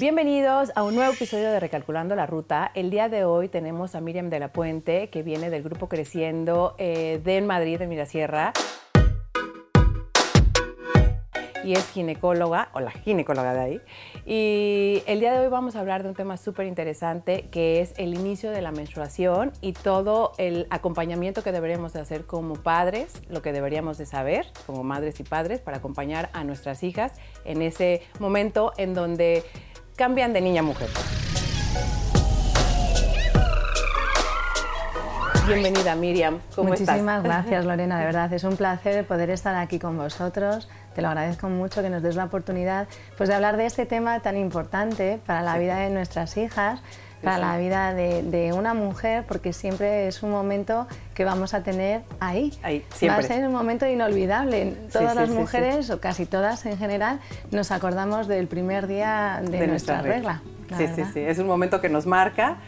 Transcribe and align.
Bienvenidos 0.00 0.72
a 0.76 0.82
un 0.82 0.94
nuevo 0.94 1.12
episodio 1.12 1.50
de 1.50 1.60
Recalculando 1.60 2.16
la 2.16 2.24
Ruta. 2.24 2.70
El 2.74 2.90
día 2.90 3.08
de 3.08 3.24
hoy 3.24 3.48
tenemos 3.48 3.94
a 3.94 4.00
Miriam 4.00 4.30
de 4.30 4.40
la 4.40 4.48
Puente, 4.48 5.10
que 5.10 5.22
viene 5.22 5.50
del 5.50 5.62
grupo 5.62 5.88
Creciendo 5.88 6.74
eh, 6.78 7.20
de 7.22 7.42
Madrid, 7.42 7.78
de 7.78 7.86
Mirasierra. 7.86 8.54
Y 11.64 11.72
es 11.72 11.88
ginecóloga, 11.90 12.70
o 12.72 12.80
la 12.80 12.90
ginecóloga 12.90 13.52
de 13.54 13.60
ahí. 13.60 13.80
Y 14.26 15.02
el 15.06 15.20
día 15.20 15.32
de 15.32 15.40
hoy 15.40 15.48
vamos 15.48 15.76
a 15.76 15.80
hablar 15.80 16.02
de 16.02 16.08
un 16.08 16.14
tema 16.14 16.36
súper 16.36 16.66
interesante, 16.66 17.48
que 17.50 17.80
es 17.80 17.94
el 17.96 18.14
inicio 18.14 18.50
de 18.50 18.62
la 18.62 18.72
menstruación 18.72 19.52
y 19.60 19.72
todo 19.72 20.32
el 20.38 20.66
acompañamiento 20.70 21.42
que 21.42 21.52
deberíamos 21.52 21.92
de 21.92 22.00
hacer 22.00 22.26
como 22.26 22.54
padres, 22.54 23.20
lo 23.28 23.42
que 23.42 23.52
deberíamos 23.52 23.98
de 23.98 24.06
saber 24.06 24.46
como 24.66 24.84
madres 24.84 25.20
y 25.20 25.22
padres 25.22 25.60
para 25.60 25.78
acompañar 25.78 26.30
a 26.32 26.44
nuestras 26.44 26.82
hijas 26.82 27.12
en 27.44 27.62
ese 27.62 28.02
momento 28.18 28.72
en 28.76 28.94
donde 28.94 29.44
cambian 29.96 30.32
de 30.32 30.40
niña 30.40 30.60
a 30.60 30.64
mujer. 30.64 30.88
Bienvenida 35.54 35.96
Miriam, 35.96 36.38
¿cómo 36.54 36.74
estás? 36.74 36.90
Muchísimas 36.90 37.24
gracias 37.24 37.64
Lorena, 37.64 37.98
de 37.98 38.04
verdad 38.04 38.32
es 38.32 38.44
un 38.44 38.56
placer 38.56 39.04
poder 39.04 39.30
estar 39.30 39.56
aquí 39.56 39.80
con 39.80 39.96
vosotros. 39.96 40.68
Te 40.94 41.02
lo 41.02 41.08
agradezco 41.08 41.48
mucho 41.48 41.82
que 41.82 41.90
nos 41.90 42.04
des 42.04 42.14
la 42.14 42.26
oportunidad 42.26 42.86
pues, 43.16 43.28
de 43.28 43.34
hablar 43.34 43.56
de 43.56 43.66
este 43.66 43.84
tema 43.84 44.20
tan 44.20 44.36
importante 44.36 45.18
para 45.26 45.42
la 45.42 45.58
vida 45.58 45.78
de 45.78 45.90
nuestras 45.90 46.36
hijas, 46.36 46.80
para 47.24 47.38
la 47.38 47.58
vida 47.58 47.94
de, 47.94 48.52
una 48.54 48.74
mujer, 48.74 49.24
porque 49.26 49.52
siempre 49.52 50.06
es 50.06 50.22
un 50.22 50.30
momento 50.30 50.86
que 51.14 51.24
vamos 51.24 51.52
a 51.52 51.64
tener 51.64 52.02
ahí. 52.20 52.56
ahí 52.62 52.84
siempre. 52.94 53.08
Va 53.08 53.24
a 53.24 53.36
ser 53.36 53.44
un 53.44 53.52
momento 53.52 53.88
inolvidable. 53.88 54.76
Todas 54.92 55.16
las 55.16 55.30
mujeres, 55.30 55.90
o 55.90 56.00
casi 56.00 56.26
todas 56.26 56.64
en 56.64 56.78
general, 56.78 57.18
nos 57.50 57.72
acordamos 57.72 58.28
del 58.28 58.46
primer 58.46 58.86
día 58.86 59.42
de, 59.44 59.66
nuestra, 59.66 60.00
regla. 60.00 60.42
sí, 60.76 60.86
sí, 60.94 61.02
sí. 61.12 61.20
Es 61.20 61.38
un 61.38 61.48
momento 61.48 61.80
que 61.80 61.88
nos 61.88 62.06
marca 62.06 62.58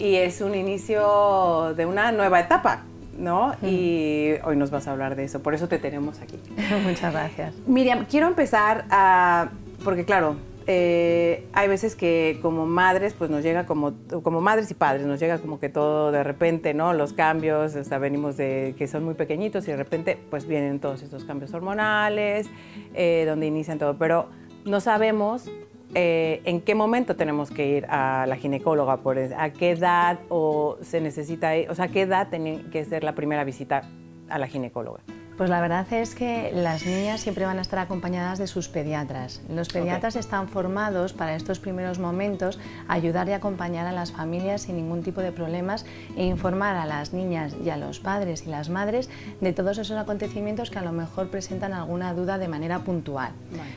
y 0.00 0.16
es 0.16 0.40
un 0.40 0.54
inicio 0.54 1.74
de 1.76 1.86
una 1.86 2.10
nueva 2.12 2.40
etapa. 2.40 2.84
¿no? 3.18 3.54
Y 3.62 4.32
hoy 4.44 4.56
nos 4.56 4.70
vas 4.70 4.88
a 4.88 4.92
hablar 4.92 5.14
de 5.14 5.24
eso, 5.24 5.42
por 5.42 5.52
eso 5.52 5.68
te 5.68 5.78
tenemos 5.78 6.20
aquí. 6.20 6.38
Muchas 6.84 7.12
gracias. 7.12 7.54
Miriam, 7.66 8.06
quiero 8.06 8.26
empezar 8.26 8.86
a, 8.88 9.50
porque 9.84 10.06
claro, 10.06 10.36
eh, 10.66 11.46
hay 11.52 11.68
veces 11.68 11.96
que 11.96 12.38
como 12.40 12.64
madres, 12.64 13.12
pues 13.12 13.30
nos 13.30 13.42
llega 13.42 13.66
como, 13.66 13.92
como 14.22 14.40
madres 14.40 14.70
y 14.70 14.74
padres, 14.74 15.06
nos 15.06 15.20
llega 15.20 15.38
como 15.38 15.60
que 15.60 15.68
todo 15.68 16.12
de 16.12 16.24
repente, 16.24 16.72
¿no? 16.72 16.94
Los 16.94 17.12
cambios, 17.12 17.72
sea, 17.72 17.98
venimos 17.98 18.38
de 18.38 18.74
que 18.78 18.86
son 18.86 19.04
muy 19.04 19.14
pequeñitos 19.14 19.68
y 19.68 19.70
de 19.70 19.76
repente 19.76 20.18
pues 20.30 20.46
vienen 20.46 20.80
todos 20.80 21.02
estos 21.02 21.24
cambios 21.24 21.52
hormonales, 21.52 22.48
eh, 22.94 23.24
donde 23.26 23.46
inician 23.46 23.78
todo, 23.78 23.98
pero 23.98 24.28
no 24.64 24.80
sabemos 24.80 25.50
eh, 25.94 26.40
en 26.44 26.60
qué 26.60 26.74
momento 26.74 27.16
tenemos 27.16 27.50
que 27.50 27.66
ir 27.66 27.86
a 27.86 28.26
la 28.26 28.36
ginecóloga, 28.36 28.98
por, 28.98 29.18
a 29.18 29.52
qué 29.52 29.72
edad 29.72 30.18
o 30.28 30.78
se 30.82 31.00
necesita, 31.00 31.52
o 31.68 31.74
sea, 31.74 31.86
a 31.86 31.88
qué 31.88 32.02
edad 32.02 32.28
tiene 32.28 32.64
que 32.70 32.84
ser 32.84 33.04
la 33.04 33.14
primera 33.14 33.44
visita 33.44 33.82
a 34.28 34.38
la 34.38 34.46
ginecóloga. 34.46 35.00
Pues 35.40 35.48
la 35.48 35.62
verdad 35.62 35.90
es 35.90 36.14
que 36.14 36.52
las 36.52 36.84
niñas 36.84 37.22
siempre 37.22 37.46
van 37.46 37.58
a 37.58 37.62
estar 37.62 37.78
acompañadas 37.78 38.38
de 38.38 38.46
sus 38.46 38.68
pediatras. 38.68 39.40
Los 39.48 39.70
pediatras 39.70 40.14
están 40.16 40.48
formados 40.48 41.14
para 41.14 41.34
estos 41.34 41.58
primeros 41.58 41.98
momentos 41.98 42.58
a 42.86 42.92
ayudar 42.92 43.26
y 43.26 43.32
acompañar 43.32 43.86
a 43.86 43.92
las 43.92 44.12
familias 44.12 44.60
sin 44.60 44.76
ningún 44.76 45.02
tipo 45.02 45.22
de 45.22 45.32
problemas 45.32 45.86
e 46.14 46.26
informar 46.26 46.76
a 46.76 46.84
las 46.84 47.14
niñas 47.14 47.56
y 47.64 47.70
a 47.70 47.78
los 47.78 48.00
padres 48.00 48.46
y 48.46 48.50
las 48.50 48.68
madres 48.68 49.08
de 49.40 49.54
todos 49.54 49.78
esos 49.78 49.96
acontecimientos 49.96 50.70
que 50.70 50.78
a 50.78 50.82
lo 50.82 50.92
mejor 50.92 51.30
presentan 51.30 51.72
alguna 51.72 52.12
duda 52.12 52.36
de 52.36 52.48
manera 52.48 52.80
puntual. 52.80 53.32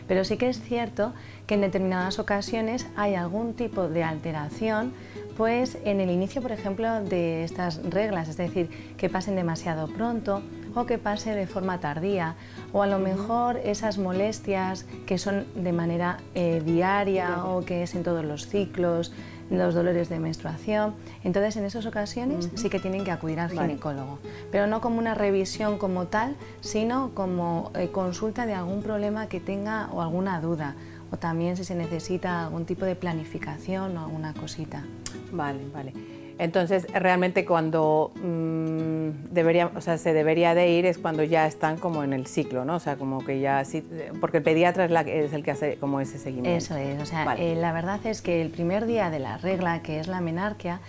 Pero 0.06 0.26
sí 0.26 0.36
que 0.36 0.50
es 0.50 0.62
cierto 0.62 1.14
que 1.48 1.54
en 1.54 1.62
determinadas 1.62 2.20
ocasiones 2.20 2.88
hay 2.98 3.16
algún 3.16 3.54
tipo 3.54 3.88
de 3.88 4.04
alteración 4.04 4.92
pues 5.38 5.78
en 5.84 6.00
el 6.00 6.10
inicio, 6.10 6.42
por 6.42 6.52
ejemplo, 6.52 7.02
de 7.02 7.44
estas 7.44 7.82
reglas, 7.90 8.28
es 8.28 8.38
decir, 8.38 8.70
que 8.98 9.10
pasen 9.10 9.36
demasiado 9.36 9.88
pronto 9.88 10.44
o 10.76 10.86
que 10.86 10.98
pase 10.98 11.36
de 11.36 11.48
forma 11.48 11.80
tardía, 11.80 12.36
o 12.72 12.82
a 12.82 12.88
lo 12.88 13.00
mejor 13.00 13.58
esas 13.64 13.98
molestias 13.98 14.86
que 15.06 15.18
son 15.18 15.46
de 15.56 15.72
manera 15.72 16.18
eh, 16.36 16.62
diaria 16.66 17.46
o 17.46 17.66
que 17.66 17.84
es 17.84 17.96
en 17.96 18.04
todos 18.04 18.26
los 18.26 18.48
ciclos, 18.48 19.14
los 19.50 19.74
dolores 19.74 20.10
de 20.10 20.20
menstruación. 20.20 20.96
Entonces, 21.24 21.58
en 21.58 21.66
esas 21.66 21.86
ocasiones 21.86 22.50
sí 22.56 22.70
que 22.70 22.80
tienen 22.80 23.04
que 23.04 23.12
acudir 23.12 23.40
al 23.40 23.52
ginecólogo, 23.52 24.20
pero 24.52 24.68
no 24.68 24.82
como 24.82 25.00
una 25.00 25.14
revisión 25.14 25.78
como 25.78 26.08
tal, 26.08 26.36
sino 26.62 27.12
como 27.14 27.72
eh, 27.76 27.90
consulta 27.90 28.46
de 28.46 28.54
algún 28.54 28.82
problema 28.82 29.28
que 29.28 29.40
tenga 29.40 29.90
o 29.92 30.02
alguna 30.02 30.42
duda, 30.42 30.76
o 31.12 31.18
también 31.18 31.58
si 31.58 31.64
se 31.64 31.76
necesita 31.76 32.46
algún 32.46 32.66
tipo 32.66 32.86
de 32.86 32.96
planificación 32.96 33.96
o 33.98 34.06
alguna 34.06 34.34
cosita. 34.34 34.84
Vale, 35.32 35.62
vale. 35.72 35.94
Entonces, 36.40 36.88
realmente 36.94 37.46
cuando 37.46 38.12
mm, 38.16 39.32
debería, 39.32 39.72
o 39.76 39.82
sea, 39.82 39.98
se 39.98 40.14
debería 40.14 40.56
de 40.56 40.70
ir 40.70 40.86
es 40.86 40.98
cuando 40.98 41.24
ya 41.24 41.46
están 41.46 41.78
como 41.78 42.04
en 42.04 42.14
el 42.14 42.26
ciclo, 42.28 42.66
¿no? 42.66 42.76
O 42.76 42.80
sea, 42.80 42.96
como 42.96 43.24
que 43.24 43.40
ya 43.40 43.64
sí, 43.66 43.86
porque 44.20 44.38
el 44.38 44.44
pediatra 44.44 44.86
es, 44.86 44.92
la, 44.92 45.02
es 45.02 45.34
el 45.34 45.44
que 45.44 45.52
hace 45.52 45.78
como 45.78 46.00
ese 46.00 46.18
seguimiento. 46.18 46.58
Eso 46.58 46.76
es, 46.76 47.02
o 47.02 47.06
sea, 47.06 47.36
eh, 47.38 47.56
la 47.56 47.72
verdad 47.72 48.00
es 48.06 48.22
que 48.22 48.42
el 48.42 48.50
primer 48.50 48.86
día 48.86 49.10
de 49.10 49.20
la 49.20 49.38
regla, 49.38 49.82
que 49.84 50.00
es 50.00 50.08
la 50.08 50.22
menarquia, 50.22 50.80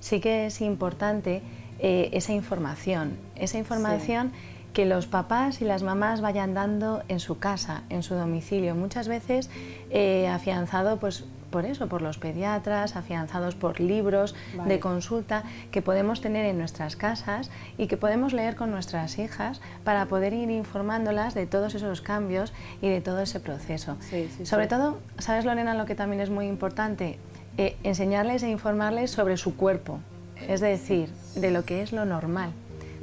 sí 0.00 0.20
que 0.20 0.46
es 0.46 0.60
importante 0.60 1.42
eh, 1.78 2.10
esa 2.12 2.32
información, 2.32 3.16
esa 3.34 3.58
información 3.58 4.32
que 4.72 4.86
los 4.86 5.06
papás 5.06 5.60
y 5.60 5.64
las 5.64 5.82
mamás 5.82 6.20
vayan 6.20 6.54
dando 6.54 7.02
en 7.08 7.20
su 7.20 7.38
casa, 7.38 7.82
en 7.90 8.02
su 8.02 8.14
domicilio, 8.14 8.74
muchas 8.74 9.06
veces 9.08 9.50
eh, 9.90 10.28
afianzado 10.28 10.98
pues 10.98 11.24
por 11.52 11.64
eso, 11.64 11.86
por 11.86 12.02
los 12.02 12.18
pediatras, 12.18 12.96
afianzados 12.96 13.54
por 13.54 13.78
libros 13.78 14.34
de 14.66 14.80
consulta 14.80 15.44
que 15.70 15.82
podemos 15.82 16.20
tener 16.20 16.44
en 16.46 16.58
nuestras 16.58 16.96
casas 16.96 17.52
y 17.78 17.86
que 17.86 17.96
podemos 17.96 18.32
leer 18.32 18.56
con 18.56 18.72
nuestras 18.72 19.20
hijas 19.20 19.60
para 19.84 20.06
poder 20.06 20.32
ir 20.32 20.50
informándolas 20.50 21.34
de 21.34 21.46
todos 21.46 21.76
esos 21.76 22.00
cambios 22.00 22.52
y 22.80 22.88
de 22.88 23.00
todo 23.00 23.20
ese 23.20 23.38
proceso. 23.38 23.96
Sobre 24.42 24.66
todo, 24.66 24.98
¿sabes 25.18 25.44
Lorena 25.44 25.74
lo 25.74 25.86
que 25.86 25.94
también 25.94 26.20
es 26.20 26.30
muy 26.30 26.46
importante? 26.46 27.20
Eh, 27.58 27.76
enseñarles 27.84 28.42
e 28.42 28.48
informarles 28.48 29.12
sobre 29.12 29.36
su 29.36 29.56
cuerpo, 29.56 30.00
es 30.48 30.60
decir, 30.60 31.10
de 31.36 31.50
lo 31.50 31.64
que 31.64 31.82
es 31.82 31.92
lo 31.92 32.04
normal. 32.04 32.50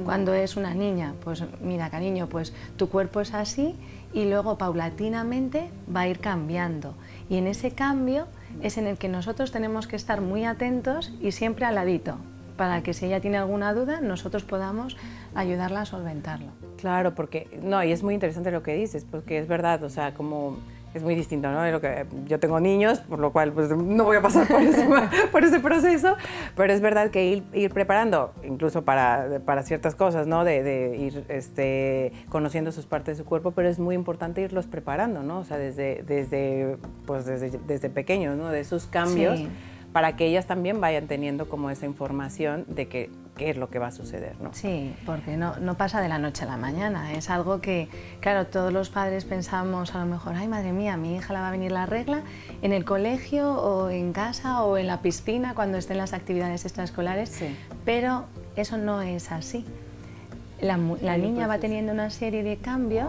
Cuando 0.04 0.34
es 0.34 0.56
una 0.56 0.74
niña, 0.74 1.14
pues 1.24 1.44
mira 1.62 1.90
cariño, 1.90 2.28
pues 2.28 2.54
tu 2.78 2.90
cuerpo 2.90 3.20
es 3.20 3.34
así 3.34 3.76
y 4.14 4.26
luego 4.26 4.58
paulatinamente 4.58 5.70
va 5.94 6.02
a 6.02 6.08
ir 6.08 6.20
cambiando. 6.20 6.96
Y 7.30 7.38
en 7.38 7.48
ese 7.48 7.72
cambio 7.72 8.28
es 8.62 8.78
en 8.78 8.88
el 8.88 8.98
que 8.98 9.10
nosotros 9.10 9.52
tenemos 9.52 9.88
que 9.88 9.96
estar 9.96 10.22
muy 10.22 10.46
atentos 10.46 11.14
y 11.22 11.32
siempre 11.32 11.66
al 11.66 11.76
ladito, 11.76 12.18
para 12.58 12.84
que 12.84 12.94
si 12.94 13.06
ella 13.06 13.22
tiene 13.22 13.38
alguna 13.38 13.74
duda, 13.74 14.02
nosotros 14.02 14.44
podamos 14.44 14.98
ayudarla 15.34 15.82
a 15.82 15.86
solventarlo. 15.86 16.52
Claro, 16.78 17.16
porque, 17.16 17.60
no, 17.64 17.84
y 17.84 17.92
es 17.92 18.04
muy 18.04 18.14
interesante 18.14 18.52
lo 18.52 18.64
que 18.64 18.74
dices, 18.76 19.06
porque 19.10 19.38
es 19.38 19.48
verdad, 19.48 19.84
o 19.84 19.90
sea, 19.90 20.14
como 20.14 20.58
es 20.94 21.04
muy 21.04 21.16
distinto, 21.16 21.52
¿no? 21.52 21.70
lo 21.70 21.82
que, 21.82 22.06
yo 22.26 22.40
tengo 22.40 22.60
niños, 22.60 23.00
por 23.02 23.20
lo 23.20 23.32
cual 23.32 23.52
pues, 23.52 23.70
no 23.70 24.04
voy 24.06 24.18
a 24.18 24.22
pasar 24.22 24.48
por 24.48 24.62
ese, 24.62 24.88
por 25.32 25.44
ese 25.44 25.60
proceso, 25.60 26.16
pero 26.56 26.74
es 26.74 26.82
verdad 26.82 27.12
que 27.12 27.26
ir, 27.26 27.44
ir 27.54 27.72
preparando, 27.72 28.34
incluso 28.44 28.84
para, 28.84 29.40
para, 29.46 29.64
ciertas 29.64 29.94
cosas, 29.96 30.26
¿no? 30.26 30.44
De, 30.44 30.64
de, 30.64 30.98
ir 30.98 31.26
este, 31.28 32.12
conociendo 32.30 32.72
sus 32.72 32.86
partes 32.86 33.18
de 33.18 33.24
su 33.24 33.30
cuerpo, 33.30 33.52
pero 33.52 33.68
es 33.70 33.78
muy 33.78 33.94
importante 33.94 34.42
irlos 34.42 34.66
preparando, 34.66 35.22
¿no? 35.22 35.40
O 35.40 35.44
sea, 35.44 35.58
desde, 35.58 36.04
desde, 36.06 36.78
pues, 37.06 37.26
desde, 37.26 37.60
desde 37.68 37.90
pequeños, 37.90 38.36
¿no? 38.38 38.50
De 38.50 38.60
esos 38.60 38.88
cambios. 38.88 39.40
para 39.94 40.16
que 40.16 40.28
ellas 40.28 40.46
también 40.46 40.80
vayan 40.80 41.08
teniendo 41.08 41.50
como 41.50 41.72
esa 41.72 41.88
información 41.88 42.64
de 42.68 42.88
que 42.88 43.10
qué 43.40 43.52
es 43.52 43.58
lo 43.58 43.70
que 43.70 43.80
va 43.80 43.88
a 43.88 43.92
suceder. 43.92 44.36
¿no? 44.42 44.54
Sí, 44.54 44.94
porque 45.06 45.38
no, 45.38 45.56
no 45.60 45.76
pasa 45.76 46.02
de 46.02 46.10
la 46.10 46.20
noche 46.20 46.44
a 46.44 46.48
la 46.48 46.58
mañana, 46.58 47.14
es 47.14 47.30
algo 47.30 47.62
que, 47.62 47.88
claro, 48.20 48.48
todos 48.48 48.74
los 48.74 48.90
padres 48.90 49.24
pensamos 49.24 49.96
a 49.96 50.00
lo 50.00 50.06
mejor, 50.06 50.36
ay 50.36 50.50
madre 50.50 50.74
mía, 50.74 50.98
mi 50.98 51.16
hija 51.16 51.32
la 51.32 51.40
va 51.40 51.48
a 51.48 51.52
venir 51.52 51.72
la 51.72 51.86
regla 51.86 52.22
en 52.62 52.74
el 52.74 52.84
colegio 52.84 53.54
o 53.54 53.90
en 53.90 54.12
casa 54.12 54.64
o 54.64 54.78
en 54.78 54.88
la 54.88 55.02
piscina 55.02 55.56
cuando 55.56 55.78
estén 55.78 55.98
las 55.98 56.12
actividades 56.12 56.66
extraescolares, 56.66 57.30
sí. 57.30 57.56
pero 57.86 58.26
eso 58.58 58.78
no 58.78 59.02
es 59.02 59.32
así. 59.32 59.66
La, 60.60 60.78
la 61.02 61.18
niña 61.18 61.48
va 61.48 61.60
teniendo 61.60 61.94
una 61.94 62.10
serie 62.10 62.44
de 62.44 62.58
cambios. 62.58 63.08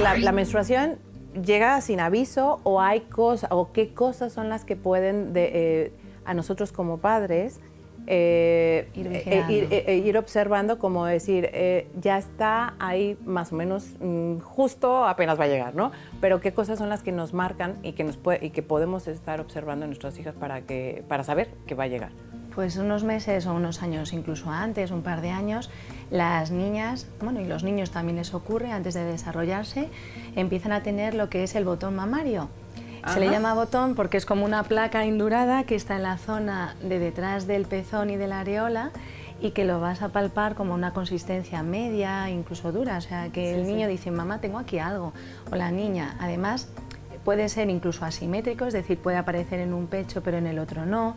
La, 0.00 0.18
la 0.18 0.32
menstruación 0.32 0.98
llega 1.42 1.80
sin 1.80 2.00
aviso 2.00 2.60
o 2.62 2.80
hay 2.80 3.00
cosas 3.00 3.50
o 3.52 3.72
qué 3.72 3.92
cosas 3.94 4.32
son 4.32 4.48
las 4.48 4.64
que 4.64 4.76
pueden 4.76 5.32
eh, 5.34 5.92
a 6.24 6.34
nosotros 6.34 6.72
como 6.72 6.98
padres 6.98 7.60
eh, 8.08 8.88
eh, 8.94 10.02
ir, 10.04 10.16
observando 10.16 10.78
como 10.78 11.06
decir 11.06 11.50
ya 12.00 12.18
está 12.18 12.74
ahí 12.78 13.18
más 13.24 13.52
o 13.52 13.56
menos 13.56 13.96
mm, 14.00 14.38
justo 14.38 15.04
apenas 15.04 15.40
va 15.40 15.44
a 15.44 15.48
llegar 15.48 15.74
no 15.74 15.90
pero 16.20 16.40
qué 16.40 16.52
cosas 16.52 16.78
son 16.78 16.88
las 16.88 17.02
que 17.02 17.10
nos 17.10 17.32
marcan 17.32 17.78
y 17.82 17.92
que 17.92 18.04
nos 18.04 18.16
puede, 18.16 18.44
y 18.46 18.50
que 18.50 18.62
podemos 18.62 19.08
estar 19.08 19.40
observando 19.40 19.84
a 19.84 19.88
nuestras 19.88 20.18
hijas 20.18 20.34
para 20.34 20.60
que 20.60 21.02
para 21.08 21.24
saber 21.24 21.48
que 21.66 21.74
va 21.74 21.84
a 21.84 21.88
llegar 21.88 22.12
pues 22.56 22.78
unos 22.78 23.04
meses 23.04 23.46
o 23.46 23.52
unos 23.52 23.82
años 23.82 24.14
incluso 24.14 24.50
antes, 24.50 24.90
un 24.90 25.02
par 25.02 25.20
de 25.20 25.30
años, 25.30 25.68
las 26.10 26.50
niñas, 26.50 27.06
bueno, 27.20 27.40
y 27.42 27.44
los 27.44 27.62
niños 27.62 27.90
también 27.90 28.16
les 28.16 28.32
ocurre, 28.32 28.72
antes 28.72 28.94
de 28.94 29.04
desarrollarse, 29.04 29.90
empiezan 30.36 30.72
a 30.72 30.82
tener 30.82 31.12
lo 31.12 31.28
que 31.28 31.44
es 31.44 31.54
el 31.54 31.66
botón 31.66 31.94
mamario. 31.94 32.48
Se 33.12 33.20
le 33.20 33.30
llama 33.30 33.54
botón 33.54 33.94
porque 33.94 34.16
es 34.16 34.26
como 34.26 34.44
una 34.44 34.64
placa 34.64 35.04
indurada 35.04 35.64
que 35.64 35.76
está 35.76 35.96
en 35.96 36.02
la 36.02 36.16
zona 36.16 36.74
de 36.82 36.98
detrás 36.98 37.46
del 37.46 37.66
pezón 37.66 38.10
y 38.10 38.16
de 38.16 38.26
la 38.26 38.40
areola 38.40 38.90
y 39.40 39.50
que 39.50 39.64
lo 39.64 39.78
vas 39.78 40.00
a 40.02 40.08
palpar 40.08 40.54
como 40.54 40.74
una 40.74 40.92
consistencia 40.92 41.62
media, 41.62 42.30
incluso 42.30 42.72
dura. 42.72 42.96
O 42.96 43.00
sea, 43.02 43.28
que 43.28 43.54
el 43.54 43.64
niño 43.64 43.86
dice, 43.86 44.10
mamá, 44.10 44.40
tengo 44.40 44.58
aquí 44.58 44.80
algo. 44.80 45.12
O 45.52 45.54
la 45.54 45.70
niña, 45.70 46.16
además, 46.18 46.68
puede 47.24 47.48
ser 47.48 47.70
incluso 47.70 48.04
asimétrico, 48.04 48.64
es 48.64 48.72
decir, 48.72 48.98
puede 48.98 49.18
aparecer 49.18 49.60
en 49.60 49.74
un 49.74 49.86
pecho 49.86 50.22
pero 50.22 50.38
en 50.38 50.46
el 50.46 50.58
otro 50.58 50.86
no. 50.86 51.16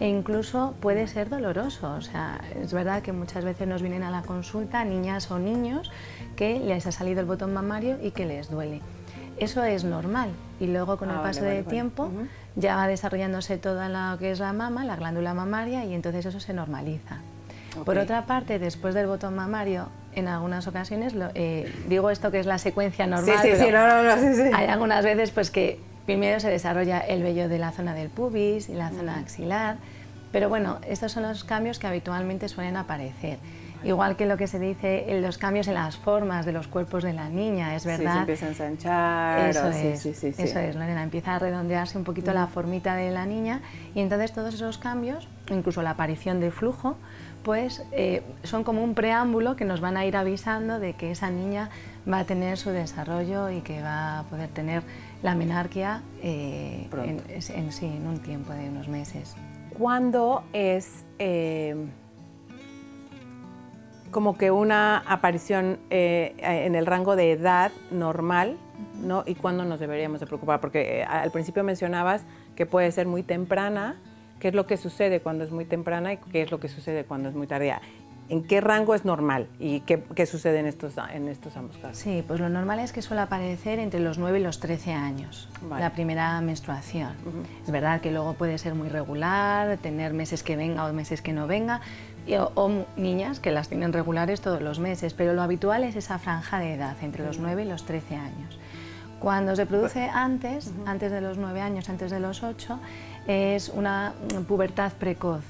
E 0.00 0.08
incluso 0.08 0.74
puede 0.80 1.06
ser 1.06 1.28
doloroso. 1.28 1.92
O 1.92 2.00
sea, 2.00 2.40
es 2.60 2.72
verdad 2.72 3.02
que 3.02 3.12
muchas 3.12 3.44
veces 3.44 3.68
nos 3.68 3.82
vienen 3.82 4.02
a 4.02 4.10
la 4.10 4.22
consulta 4.22 4.84
niñas 4.84 5.30
o 5.30 5.38
niños 5.38 5.92
que 6.36 6.58
les 6.58 6.86
ha 6.86 6.92
salido 6.92 7.20
el 7.20 7.26
botón 7.26 7.52
mamario 7.52 7.98
y 8.02 8.10
que 8.10 8.24
les 8.24 8.50
duele. 8.50 8.80
Eso 9.36 9.62
es 9.62 9.84
normal 9.84 10.30
y 10.58 10.66
luego 10.66 10.96
con 10.98 11.10
el 11.10 11.16
ah, 11.16 11.22
paso 11.22 11.42
del 11.42 11.64
tiempo 11.64 12.10
ya 12.56 12.76
va 12.76 12.86
desarrollándose 12.86 13.56
toda 13.56 13.88
lo 13.88 14.18
que 14.18 14.30
es 14.30 14.38
la 14.38 14.52
mama, 14.52 14.84
la 14.84 14.96
glándula 14.96 15.32
mamaria 15.32 15.84
y 15.84 15.94
entonces 15.94 16.26
eso 16.26 16.40
se 16.40 16.52
normaliza. 16.52 17.18
Por 17.84 17.98
otra 17.98 18.26
parte, 18.26 18.58
después 18.58 18.94
del 18.94 19.06
botón 19.06 19.34
mamario, 19.36 19.88
en 20.12 20.28
algunas 20.28 20.66
ocasiones, 20.66 21.14
eh, 21.34 21.72
digo 21.88 22.10
esto 22.10 22.30
que 22.30 22.40
es 22.40 22.46
la 22.46 22.58
secuencia 22.58 23.06
normal, 23.06 23.38
sí, 23.40 23.48
sí, 23.50 23.64
sí, 23.64 23.70
no, 23.70 24.02
no, 24.02 24.56
hay 24.56 24.66
algunas 24.66 25.04
veces 25.04 25.30
pues 25.30 25.50
que 25.50 25.78
primero 26.10 26.40
se 26.40 26.50
desarrolla 26.50 26.98
el 26.98 27.22
vello 27.22 27.48
de 27.48 27.58
la 27.58 27.70
zona 27.70 27.94
del 27.94 28.08
pubis 28.08 28.68
y 28.68 28.74
la 28.74 28.90
zona 28.90 29.20
axilar, 29.20 29.76
pero 30.32 30.48
bueno, 30.48 30.78
estos 30.88 31.12
son 31.12 31.22
los 31.22 31.44
cambios 31.44 31.78
que 31.78 31.86
habitualmente 31.86 32.48
suelen 32.48 32.76
aparecer. 32.76 33.38
Igual 33.82 34.16
que 34.16 34.26
lo 34.26 34.36
que 34.36 34.46
se 34.46 34.58
dice, 34.58 35.06
los 35.22 35.38
cambios 35.38 35.66
en 35.68 35.74
las 35.74 35.96
formas 35.96 36.44
de 36.44 36.52
los 36.52 36.66
cuerpos 36.66 37.02
de 37.02 37.14
la 37.14 37.28
niña, 37.28 37.74
es 37.76 37.86
verdad. 37.86 38.10
Sí, 38.10 38.12
se 38.12 38.18
empieza 38.18 38.46
a 38.46 38.48
ensanchar. 38.48 39.48
Eso 39.48 39.68
es, 39.68 40.00
sí, 40.00 40.12
sí, 40.12 40.34
eso 40.36 40.58
es, 40.58 40.74
Lorena. 40.74 41.02
Empieza 41.02 41.36
a 41.36 41.38
redondearse 41.38 41.96
un 41.96 42.04
poquito 42.04 42.34
la 42.34 42.46
formita 42.48 42.94
de 42.96 43.10
la 43.10 43.24
niña 43.24 43.60
y 43.94 44.00
entonces 44.00 44.32
todos 44.32 44.52
esos 44.52 44.76
cambios, 44.76 45.28
incluso 45.48 45.80
la 45.80 45.90
aparición 45.90 46.40
de 46.40 46.50
flujo, 46.50 46.96
pues 47.42 47.82
eh, 47.92 48.22
son 48.42 48.64
como 48.64 48.84
un 48.84 48.94
preámbulo 48.94 49.56
que 49.56 49.64
nos 49.64 49.80
van 49.80 49.96
a 49.96 50.04
ir 50.04 50.16
avisando 50.16 50.78
de 50.78 50.92
que 50.92 51.10
esa 51.12 51.30
niña 51.30 51.70
va 52.10 52.18
a 52.18 52.24
tener 52.24 52.58
su 52.58 52.70
desarrollo 52.70 53.50
y 53.50 53.60
que 53.62 53.80
va 53.80 54.20
a 54.20 54.22
poder 54.24 54.48
tener 54.48 54.82
la 55.22 55.34
menarquia 55.34 56.02
eh, 56.22 56.88
en, 56.92 57.72
sí, 57.72 57.86
en 57.86 58.06
un 58.06 58.18
tiempo 58.18 58.52
de 58.52 58.68
unos 58.68 58.88
meses. 58.88 59.36
¿Cuándo 59.76 60.44
es 60.52 61.04
eh, 61.18 61.74
como 64.10 64.36
que 64.36 64.50
una 64.50 64.98
aparición 64.98 65.78
en 65.90 66.74
el 66.74 66.86
rango 66.86 67.16
de 67.16 67.32
edad 67.32 67.70
normal 67.90 68.56
¿no? 69.02 69.22
y 69.26 69.34
cuándo 69.34 69.64
nos 69.64 69.80
deberíamos 69.80 70.20
de 70.20 70.26
preocupar? 70.26 70.60
Porque 70.60 71.04
al 71.04 71.30
principio 71.30 71.64
mencionabas 71.64 72.24
que 72.56 72.66
puede 72.66 72.90
ser 72.92 73.06
muy 73.06 73.22
temprana 73.22 73.96
qué 74.40 74.48
es 74.48 74.54
lo 74.54 74.66
que 74.66 74.76
sucede 74.76 75.20
cuando 75.20 75.44
es 75.44 75.52
muy 75.52 75.66
temprana 75.66 76.14
y 76.14 76.16
qué 76.16 76.42
es 76.42 76.50
lo 76.50 76.58
que 76.58 76.68
sucede 76.68 77.04
cuando 77.04 77.28
es 77.28 77.34
muy 77.34 77.46
tardía. 77.46 77.80
¿En 78.30 78.44
qué 78.44 78.60
rango 78.60 78.94
es 78.94 79.04
normal 79.04 79.48
y 79.58 79.80
qué, 79.80 80.24
sucede 80.24 80.60
en 80.60 80.66
estos, 80.66 80.94
en 81.12 81.26
estos 81.26 81.56
ambos 81.56 81.76
casos? 81.78 81.98
Sí, 81.98 82.22
pues 82.24 82.38
lo 82.38 82.48
normal 82.48 82.78
es 82.78 82.92
que 82.92 83.02
suele 83.02 83.22
aparecer 83.22 83.80
entre 83.80 83.98
los 83.98 84.18
9 84.18 84.38
y 84.38 84.42
los 84.42 84.60
13 84.60 84.92
años, 84.92 85.48
la 85.68 85.90
primera 85.90 86.40
menstruación. 86.40 87.10
Es 87.64 87.72
verdad 87.72 88.00
que 88.00 88.12
luego 88.12 88.34
puede 88.34 88.56
ser 88.58 88.76
muy 88.76 88.88
regular, 88.88 89.78
tener 89.78 90.14
meses 90.14 90.44
que 90.44 90.54
venga 90.54 90.86
o 90.86 90.92
meses 90.92 91.22
que 91.22 91.32
no 91.32 91.48
venga, 91.48 91.80
o, 92.54 92.84
niñas 92.96 93.40
que 93.40 93.50
las 93.50 93.68
tienen 93.68 93.92
regulares 93.92 94.40
todos 94.40 94.62
los 94.62 94.78
meses, 94.78 95.12
pero 95.12 95.32
lo 95.32 95.42
habitual 95.42 95.82
es 95.82 95.96
esa 95.96 96.20
franja 96.20 96.60
de 96.60 96.74
edad, 96.74 96.96
entre 97.02 97.26
los 97.26 97.40
9 97.40 97.64
y 97.64 97.66
los 97.66 97.84
13 97.84 98.14
años. 98.14 98.60
Cuando 99.18 99.56
se 99.56 99.66
produce 99.66 100.08
antes, 100.08 100.72
antes 100.86 101.10
de 101.10 101.20
los 101.20 101.36
9 101.36 101.60
años, 101.60 101.88
antes 101.88 102.12
de 102.12 102.20
los 102.20 102.44
8, 102.44 102.78
es 103.26 103.70
una 103.70 104.12
pubertad 104.46 104.92
precoz. 104.92 105.42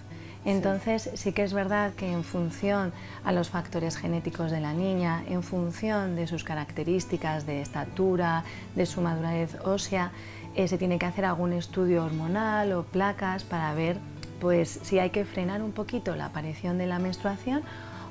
Entonces 0.44 1.10
sí. 1.14 1.32
que 1.32 1.42
es 1.42 1.52
verdad 1.52 1.92
que 1.94 2.10
en 2.10 2.24
función 2.24 2.92
a 3.24 3.32
los 3.32 3.50
factores 3.50 3.96
genéticos 3.96 4.50
de 4.50 4.60
la 4.60 4.72
niña, 4.72 5.22
en 5.28 5.42
función 5.42 6.16
de 6.16 6.26
sus 6.26 6.44
características 6.44 7.46
de 7.46 7.60
estatura, 7.60 8.44
de 8.74 8.86
su 8.86 9.00
madurez 9.00 9.56
ósea, 9.64 10.12
eh, 10.54 10.66
se 10.66 10.78
tiene 10.78 10.98
que 10.98 11.06
hacer 11.06 11.24
algún 11.24 11.52
estudio 11.52 12.04
hormonal 12.04 12.72
o 12.72 12.84
placas 12.84 13.44
para 13.44 13.72
ver 13.74 13.98
pues, 14.40 14.80
si 14.82 14.98
hay 14.98 15.10
que 15.10 15.24
frenar 15.24 15.62
un 15.62 15.72
poquito 15.72 16.16
la 16.16 16.26
aparición 16.26 16.78
de 16.78 16.86
la 16.86 16.98
menstruación 16.98 17.62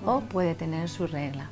o 0.05 0.21
puede 0.21 0.55
tener 0.55 0.87
su 0.87 1.07
regla. 1.07 1.49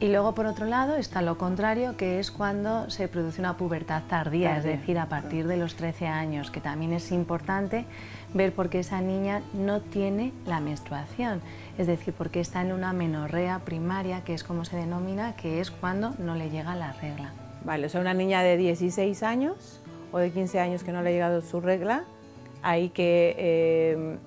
Y 0.00 0.08
luego, 0.08 0.34
por 0.34 0.46
otro 0.46 0.66
lado, 0.66 0.96
está 0.96 1.22
lo 1.22 1.38
contrario, 1.38 1.96
que 1.96 2.18
es 2.18 2.32
cuando 2.32 2.90
se 2.90 3.06
produce 3.06 3.40
una 3.40 3.56
pubertad 3.56 4.02
tardía, 4.08 4.58
es 4.58 4.64
decir, 4.64 4.98
a 4.98 5.08
partir 5.08 5.46
de 5.46 5.56
los 5.56 5.76
13 5.76 6.08
años, 6.08 6.50
que 6.50 6.60
también 6.60 6.92
es 6.92 7.12
importante 7.12 7.86
ver 8.34 8.52
por 8.52 8.70
qué 8.70 8.80
esa 8.80 9.00
niña 9.00 9.42
no 9.52 9.80
tiene 9.80 10.32
la 10.46 10.58
menstruación, 10.58 11.40
es 11.78 11.86
decir, 11.86 12.12
porque 12.12 12.40
está 12.40 12.60
en 12.60 12.72
una 12.72 12.92
menorrea 12.92 13.60
primaria, 13.60 14.24
que 14.24 14.34
es 14.34 14.42
como 14.42 14.64
se 14.64 14.76
denomina, 14.76 15.36
que 15.36 15.60
es 15.60 15.70
cuando 15.70 16.14
no 16.18 16.34
le 16.34 16.50
llega 16.50 16.74
la 16.74 16.92
regla. 16.94 17.32
Vale, 17.64 17.86
o 17.86 17.88
sea, 17.88 18.00
una 18.00 18.14
niña 18.14 18.42
de 18.42 18.56
16 18.56 19.22
años 19.22 19.80
o 20.10 20.18
de 20.18 20.32
15 20.32 20.58
años 20.58 20.82
que 20.82 20.90
no 20.90 21.02
le 21.02 21.10
ha 21.10 21.12
llegado 21.12 21.40
su 21.40 21.60
regla, 21.60 22.04
hay 22.62 22.88
que... 22.90 23.36
Eh, 23.38 24.18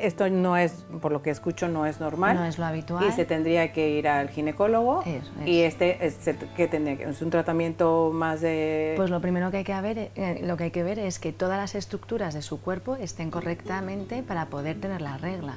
esto 0.00 0.28
no 0.28 0.56
es, 0.56 0.84
por 1.00 1.12
lo 1.12 1.22
que 1.22 1.30
escucho, 1.30 1.68
no 1.68 1.86
es 1.86 2.00
normal. 2.00 2.36
No 2.36 2.44
es 2.44 2.58
lo 2.58 2.64
habitual. 2.64 3.04
Y 3.08 3.12
se 3.12 3.24
tendría 3.24 3.72
que 3.72 3.90
ir 3.90 4.08
al 4.08 4.28
ginecólogo. 4.28 5.02
Y 5.44 5.60
este, 5.60 6.06
es, 6.06 6.18
que 6.56 6.68
tendría 6.68 7.08
es 7.08 7.22
un 7.22 7.30
tratamiento 7.30 8.10
más 8.12 8.40
de... 8.40 8.94
Pues 8.96 9.10
lo 9.10 9.20
primero 9.20 9.50
que 9.50 9.58
hay 9.58 9.64
que 9.64 9.80
ver, 9.80 10.10
eh, 10.14 10.40
lo 10.42 10.56
que 10.56 10.64
hay 10.64 10.70
que 10.70 10.82
ver 10.82 10.98
es 10.98 11.18
que 11.18 11.32
todas 11.32 11.58
las 11.58 11.74
estructuras 11.74 12.34
de 12.34 12.42
su 12.42 12.60
cuerpo 12.60 12.96
estén 12.96 13.30
correctamente 13.30 14.22
para 14.22 14.46
poder 14.46 14.80
tener 14.80 15.00
la 15.00 15.18
regla. 15.18 15.54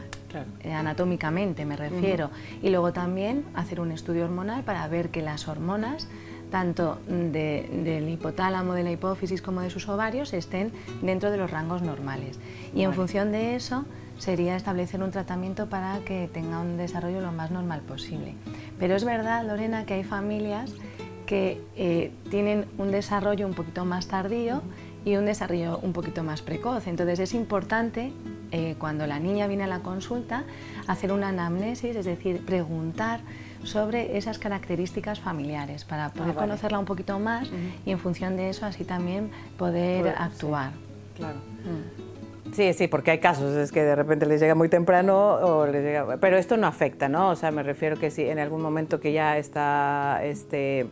Eh, 0.63 0.73
anatómicamente 0.73 1.65
me 1.65 1.75
refiero. 1.75 2.29
Y 2.61 2.69
luego 2.69 2.93
también 2.93 3.45
hacer 3.55 3.79
un 3.79 3.91
estudio 3.91 4.25
hormonal 4.25 4.63
para 4.63 4.87
ver 4.87 5.09
que 5.09 5.21
las 5.21 5.47
hormonas 5.47 6.07
tanto 6.49 6.97
del 7.07 8.09
hipotálamo, 8.09 8.73
de 8.73 8.83
la 8.83 8.91
hipófisis 8.91 9.41
como 9.41 9.61
de 9.61 9.69
sus 9.69 9.87
ovarios 9.87 10.33
estén 10.33 10.71
dentro 11.01 11.31
de 11.31 11.37
los 11.37 11.51
rangos 11.51 11.81
normales. 11.81 12.39
Y 12.73 12.83
en 12.83 12.93
función 12.93 13.31
de 13.31 13.55
eso 13.55 13.85
sería 14.19 14.55
establecer 14.55 15.01
un 15.01 15.11
tratamiento 15.11 15.67
para 15.67 15.99
que 15.99 16.29
tenga 16.31 16.59
un 16.59 16.77
desarrollo 16.77 17.21
lo 17.21 17.31
más 17.31 17.49
normal 17.49 17.81
posible. 17.81 18.35
Pero 18.77 18.95
es 18.95 19.03
verdad, 19.03 19.45
Lorena, 19.45 19.85
que 19.85 19.95
hay 19.95 20.03
familias 20.03 20.71
que 21.25 21.61
eh, 21.75 22.11
tienen 22.29 22.65
un 22.77 22.91
desarrollo 22.91 23.47
un 23.47 23.53
poquito 23.53 23.85
más 23.85 24.07
tardío 24.07 24.61
y 25.05 25.15
un 25.15 25.25
desarrollo 25.25 25.79
un 25.81 25.93
poquito 25.93 26.23
más 26.23 26.41
precoz. 26.41 26.87
Entonces 26.87 27.19
es 27.19 27.33
importante, 27.33 28.11
eh, 28.51 28.75
cuando 28.77 29.07
la 29.07 29.19
niña 29.19 29.47
viene 29.47 29.63
a 29.63 29.67
la 29.67 29.79
consulta, 29.79 30.43
hacer 30.87 31.11
una 31.11 31.29
anamnesis, 31.29 31.95
es 31.95 32.05
decir, 32.05 32.45
preguntar 32.45 33.21
sobre 33.63 34.17
esas 34.17 34.39
características 34.39 35.19
familiares 35.19 35.85
para 35.85 36.09
poder 36.09 36.31
ah, 36.31 36.39
conocerla 36.39 36.79
un 36.79 36.85
poquito 36.85 37.19
más 37.19 37.49
y 37.85 37.91
en 37.91 37.99
función 37.99 38.35
de 38.35 38.49
eso 38.49 38.65
así 38.65 38.83
también 38.83 39.31
poder 39.57 40.15
actuar. 40.17 40.71
claro. 41.15 41.37
Mm. 41.37 42.08
Sí, 42.53 42.73
sí, 42.73 42.87
porque 42.87 43.11
hay 43.11 43.19
casos, 43.19 43.55
es 43.55 43.71
que 43.71 43.83
de 43.83 43.95
repente 43.95 44.25
les 44.25 44.41
llega 44.41 44.55
muy 44.55 44.69
temprano 44.69 45.33
o 45.35 45.67
les 45.67 45.83
llega... 45.83 46.17
Pero 46.17 46.37
esto 46.37 46.57
no 46.57 46.67
afecta, 46.67 47.07
¿no? 47.07 47.29
O 47.29 47.35
sea, 47.35 47.51
me 47.51 47.63
refiero 47.63 47.97
que 47.97 48.11
si 48.11 48.23
en 48.23 48.39
algún 48.39 48.61
momento 48.61 48.99
que 48.99 49.13
ya 49.13 49.37
está, 49.37 50.19
este, 50.23 50.87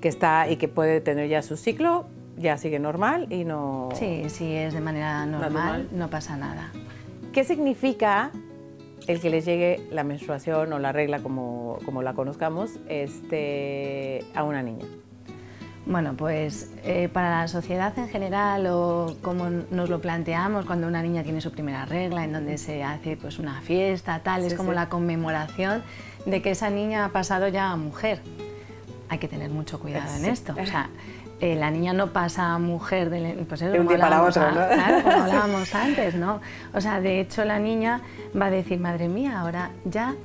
que 0.00 0.08
está 0.08 0.48
y 0.48 0.56
que 0.56 0.68
puede 0.68 1.00
tener 1.00 1.28
ya 1.28 1.42
su 1.42 1.56
ciclo, 1.56 2.06
ya 2.36 2.58
sigue 2.58 2.78
normal 2.78 3.26
y 3.30 3.44
no... 3.44 3.88
Sí, 3.94 4.24
sí, 4.28 4.54
es 4.54 4.74
de 4.74 4.80
manera 4.80 5.24
normal, 5.26 5.88
no 5.92 6.10
pasa 6.10 6.36
nada. 6.36 6.70
¿Qué 7.32 7.44
significa 7.44 8.30
el 9.06 9.20
que 9.20 9.30
les 9.30 9.44
llegue 9.44 9.86
la 9.90 10.04
menstruación 10.04 10.72
o 10.72 10.78
la 10.78 10.92
regla, 10.92 11.20
como, 11.20 11.78
como 11.84 12.02
la 12.02 12.14
conozcamos, 12.14 12.78
este, 12.88 14.24
a 14.34 14.44
una 14.44 14.62
niña? 14.62 14.84
Bueno, 15.86 16.14
pues 16.16 16.68
eh, 16.82 17.08
para 17.12 17.42
la 17.42 17.48
sociedad 17.48 17.96
en 17.96 18.08
general 18.08 18.66
o 18.66 19.16
como 19.22 19.48
nos 19.48 19.88
lo 19.88 20.00
planteamos 20.00 20.66
cuando 20.66 20.88
una 20.88 21.00
niña 21.00 21.22
tiene 21.22 21.40
su 21.40 21.52
primera 21.52 21.86
regla, 21.86 22.24
en 22.24 22.32
donde 22.32 22.58
se 22.58 22.82
hace 22.82 23.16
pues 23.16 23.38
una 23.38 23.60
fiesta, 23.60 24.18
tal, 24.18 24.44
es 24.44 24.54
como 24.54 24.72
la 24.72 24.88
conmemoración 24.88 25.84
de 26.26 26.42
que 26.42 26.50
esa 26.50 26.70
niña 26.70 27.04
ha 27.04 27.10
pasado 27.10 27.46
ya 27.46 27.70
a 27.70 27.76
mujer. 27.76 28.20
Hay 29.08 29.18
que 29.18 29.28
tener 29.28 29.48
mucho 29.50 29.78
cuidado 29.78 30.12
en 30.16 30.24
esto. 30.24 30.56
O 30.60 30.66
sea, 30.66 30.90
eh, 31.40 31.54
la 31.54 31.70
niña 31.70 31.92
no 31.92 32.12
pasa 32.12 32.54
a 32.54 32.58
mujer 32.58 33.08
de, 33.08 33.44
pues 33.48 33.62
un 33.62 33.86
día 33.86 33.98
para 33.98 34.24
otro, 34.24 34.50
¿no? 34.50 34.66
Claro, 34.66 35.04
como 35.04 35.16
hablábamos 35.22 35.72
antes, 35.72 36.16
¿no? 36.16 36.40
O 36.74 36.80
sea, 36.80 37.00
de 37.00 37.20
hecho 37.20 37.44
la 37.44 37.60
niña 37.60 38.00
va 38.38 38.46
a 38.46 38.50
decir, 38.50 38.80
madre 38.80 39.06
mía, 39.06 39.38
ahora 39.38 39.70
ya 39.84 40.16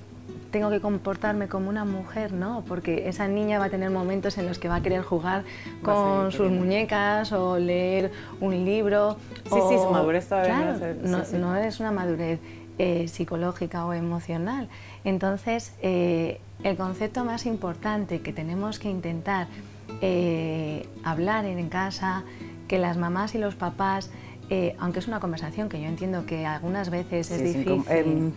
tengo 0.51 0.70
que 0.70 0.79
comportarme 0.79 1.48
como 1.48 1.70
una 1.70 1.86
mujer, 1.86 2.34
¿no? 2.34 2.63
Porque 2.67 3.08
esa 3.08 3.27
niña 3.27 3.58
va 3.58 3.65
a 3.65 3.70
tener 3.70 3.89
momentos 3.89 4.38
en 4.38 4.46
los 4.48 4.60
que 4.60 4.67
va 4.67 4.75
a 4.75 4.81
querer 4.81 5.01
jugar 5.01 5.43
con 5.81 6.31
sus 6.31 6.51
muñecas 6.51 7.31
o 7.31 7.58
leer 7.58 8.12
un 8.39 8.65
libro. 8.65 9.17
Sí, 9.46 9.60
sí, 9.70 9.75
su 9.77 9.89
madurez 9.89 10.27
todavía 10.27 10.77
no, 11.03 11.24
no, 11.39 11.55
es 11.55 11.79
una 11.79 11.91
madurez 11.91 12.39
eh, 12.77 13.08
psicológica 13.08 13.86
o 13.86 13.93
emocional. 13.93 14.67
Entonces, 15.03 15.74
eh, 15.81 16.39
el 16.63 16.77
concepto 16.77 17.25
más 17.25 17.46
importante 17.46 18.22
que 18.22 18.34
tenemos 18.34 18.77
que 18.77 18.89
intentar 18.89 19.48
eh, 20.01 20.88
hablar 21.03 21.46
en 21.46 21.70
casa, 21.70 22.24
que 22.67 22.77
las 22.77 22.98
mamás 22.98 23.36
y 23.36 23.38
los 23.38 23.55
papás 23.55 24.12
eh, 24.53 24.75
aunque 24.79 25.00
es 25.00 25.08
una 25.08 25.22
conversación 25.22 25.70
que 25.70 25.79
yo 25.79 25.88
entiendo 25.88 26.25
que 26.25 26.46
algunas 26.46 26.89
veces 26.89 27.31
es, 27.31 27.41
difícil, 27.41 27.86
em, 27.88 28.34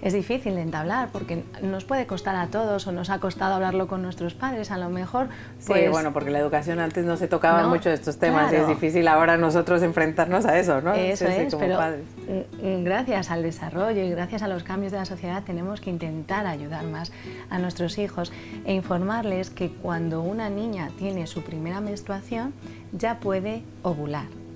es 0.00 0.14
difícil 0.14 0.54
de 0.54 0.62
entablar 0.62 1.10
porque 1.12 1.44
nos 1.60 1.84
puede 1.84 2.06
costar 2.06 2.36
a 2.36 2.46
todos 2.46 2.86
o 2.86 2.92
nos 2.92 3.10
ha 3.10 3.20
costado 3.20 3.56
hablarlo 3.56 3.86
con 3.86 4.00
nuestros 4.00 4.32
padres, 4.32 4.70
a 4.70 4.78
lo 4.78 4.88
mejor. 4.88 5.28
Pues, 5.66 5.82
sí, 5.82 5.88
bueno, 5.90 6.14
porque 6.14 6.30
la 6.30 6.38
educación 6.38 6.80
antes 6.80 7.04
no 7.04 7.18
se 7.18 7.28
tocaban 7.28 7.68
mucho 7.68 7.90
estos 7.90 8.18
temas 8.18 8.50
y 8.50 8.56
es 8.56 8.66
difícil 8.66 9.06
ahora 9.08 9.36
nosotros 9.36 9.82
enfrentarnos 9.82 10.46
a 10.46 10.58
eso, 10.58 10.80
¿no? 10.80 10.94
Eso 10.94 11.26
es, 11.26 11.54
pero 11.54 11.78
gracias 12.82 13.30
al 13.30 13.42
desarrollo 13.42 14.02
y 14.02 14.08
gracias 14.08 14.40
a 14.40 14.48
los 14.48 14.62
cambios 14.62 14.92
de 14.92 14.96
la 14.96 15.04
sociedad 15.04 15.42
tenemos 15.44 15.82
que 15.82 15.90
intentar 15.90 16.46
ayudar 16.46 16.84
más 16.84 17.12
a 17.50 17.58
nuestros 17.58 17.98
hijos 17.98 18.32
e 18.64 18.72
informarles 18.72 19.50
que 19.50 19.70
cuando 19.70 20.22
una 20.22 20.48
niña 20.48 20.88
tiene 20.96 21.26
su 21.26 21.42
primera 21.42 21.82
menstruación 21.82 22.54
ya 22.92 23.20
puede 23.20 23.64
ovular. 23.82 24.47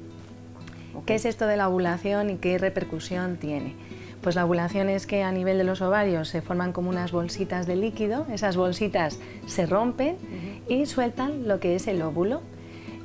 ¿Qué 1.06 1.14
es 1.14 1.24
esto 1.24 1.46
de 1.46 1.56
la 1.56 1.68
ovulación 1.68 2.30
y 2.30 2.36
qué 2.36 2.58
repercusión 2.58 3.36
tiene? 3.36 3.74
Pues 4.22 4.36
la 4.36 4.44
ovulación 4.44 4.88
es 4.88 5.06
que 5.06 5.24
a 5.24 5.32
nivel 5.32 5.58
de 5.58 5.64
los 5.64 5.82
ovarios 5.82 6.28
se 6.28 6.42
forman 6.42 6.72
como 6.72 6.90
unas 6.90 7.10
bolsitas 7.10 7.66
de 7.66 7.74
líquido, 7.74 8.26
esas 8.32 8.56
bolsitas 8.56 9.18
se 9.46 9.66
rompen 9.66 10.16
y 10.68 10.86
sueltan 10.86 11.48
lo 11.48 11.58
que 11.58 11.74
es 11.74 11.88
el 11.88 12.00
óvulo. 12.02 12.40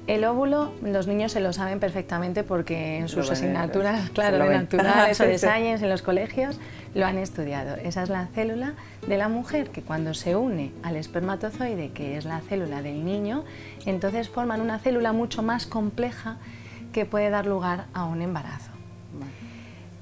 El 0.06 0.24
óvulo, 0.24 0.72
los 0.82 1.08
niños 1.08 1.34
se 1.34 1.42
lo 1.42 1.52
saben 1.52 1.80
perfectamente 1.82 2.44
porque 2.44 2.98
en 2.98 3.10
sus 3.10 3.30
asignaturas, 3.30 4.10
claro, 4.12 4.38
de 4.38 4.50
naturales 4.50 5.20
o 5.22 5.24
de 5.26 5.38
science 5.38 5.84
en 5.84 5.90
los 5.90 6.02
colegios, 6.02 6.60
lo 6.94 7.06
han 7.06 7.18
estudiado. 7.18 7.76
Esa 7.76 8.04
es 8.04 8.10
la 8.10 8.28
célula 8.28 8.74
de 9.06 9.18
la 9.18 9.28
mujer 9.28 9.70
que 9.70 9.82
cuando 9.82 10.14
se 10.14 10.36
une 10.36 10.72
al 10.84 10.96
espermatozoide, 10.96 11.92
que 11.92 12.16
es 12.16 12.26
la 12.26 12.40
célula 12.42 12.82
del 12.82 13.04
niño, 13.04 13.44
entonces 13.86 14.30
forman 14.30 14.62
una 14.62 14.80
célula 14.80 15.12
mucho 15.14 15.42
más 15.42 15.66
compleja 15.66 16.38
que 16.98 17.06
puede 17.06 17.30
dar 17.30 17.46
lugar 17.46 17.86
a 17.94 18.06
un 18.06 18.24
embarazo. 18.24 18.72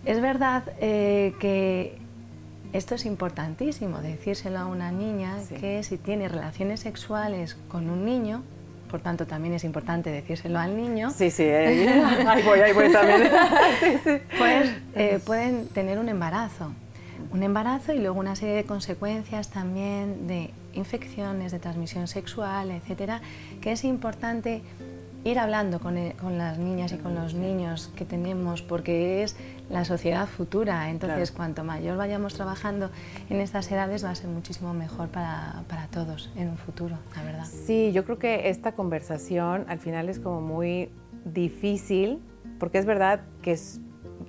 Es 0.05 0.21
verdad 0.21 0.63
eh, 0.79 1.33
que 1.41 1.97
esto 2.71 2.95
es 2.95 3.05
importantísimo, 3.05 3.97
decírselo 3.97 4.59
a 4.59 4.65
una 4.65 4.93
niña 4.93 5.35
que 5.59 5.83
si 5.83 5.97
tiene 5.97 6.29
relaciones 6.29 6.79
sexuales 6.79 7.57
con 7.67 7.89
un 7.89 8.05
niño, 8.05 8.43
por 8.89 9.01
tanto 9.01 9.27
también 9.27 9.53
es 9.55 9.65
importante 9.65 10.09
decírselo 10.09 10.57
al 10.57 10.77
niño. 10.77 11.09
Sí, 11.09 11.29
sí, 11.31 11.43
eh, 11.43 12.01
ahí 12.25 12.43
voy, 12.45 12.61
ahí 12.61 12.71
voy 12.71 12.89
también. 12.89 13.23
Pues 14.37 14.71
eh, 14.95 15.19
pueden 15.25 15.67
tener 15.67 15.99
un 15.99 16.07
embarazo. 16.07 16.71
Un 17.29 17.43
embarazo 17.43 17.91
y 17.91 17.99
luego 17.99 18.17
una 18.17 18.37
serie 18.37 18.55
de 18.55 18.63
consecuencias 18.63 19.49
también 19.49 20.27
de 20.27 20.51
infecciones 20.71 21.51
de 21.51 21.59
transmisión 21.59 22.07
sexual, 22.07 22.71
etcétera, 22.71 23.19
que 23.59 23.73
es 23.73 23.83
importante 23.83 24.61
ir 25.25 25.39
hablando 25.39 25.79
con, 25.79 25.97
e, 25.97 26.13
con, 26.21 26.37
las 26.37 26.59
niñas 26.59 26.93
y 26.93 26.97
con 26.97 27.15
los 27.15 27.33
niños 27.33 27.91
que 27.95 28.05
tenemos, 28.05 28.61
porque 28.61 29.23
es 29.23 29.35
la 29.69 29.83
sociedad 29.83 30.27
futura. 30.27 30.91
Entonces, 30.91 31.31
cuanto 31.31 31.63
mayor 31.63 31.97
vayamos 31.97 32.35
trabajando 32.35 32.91
en 33.29 33.41
estas 33.41 33.69
edades, 33.71 34.05
va 34.05 34.11
a 34.11 34.15
ser 34.15 34.29
muchísimo 34.29 34.73
mejor 34.73 35.09
para, 35.09 35.63
para, 35.67 35.87
todos 35.87 36.31
en 36.35 36.49
un 36.49 36.57
futuro, 36.57 36.97
la 37.15 37.23
verdad. 37.23 37.45
Sí, 37.45 37.91
yo 37.91 38.05
creo 38.05 38.19
que 38.19 38.49
esta 38.49 38.73
conversación 38.73 39.65
al 39.67 39.79
final 39.79 40.09
es 40.09 40.19
como 40.19 40.41
muy 40.41 40.91
difícil, 41.25 42.21
porque 42.59 42.77
es 42.77 42.85
verdad 42.85 43.21
que 43.41 43.53
es, 43.53 43.81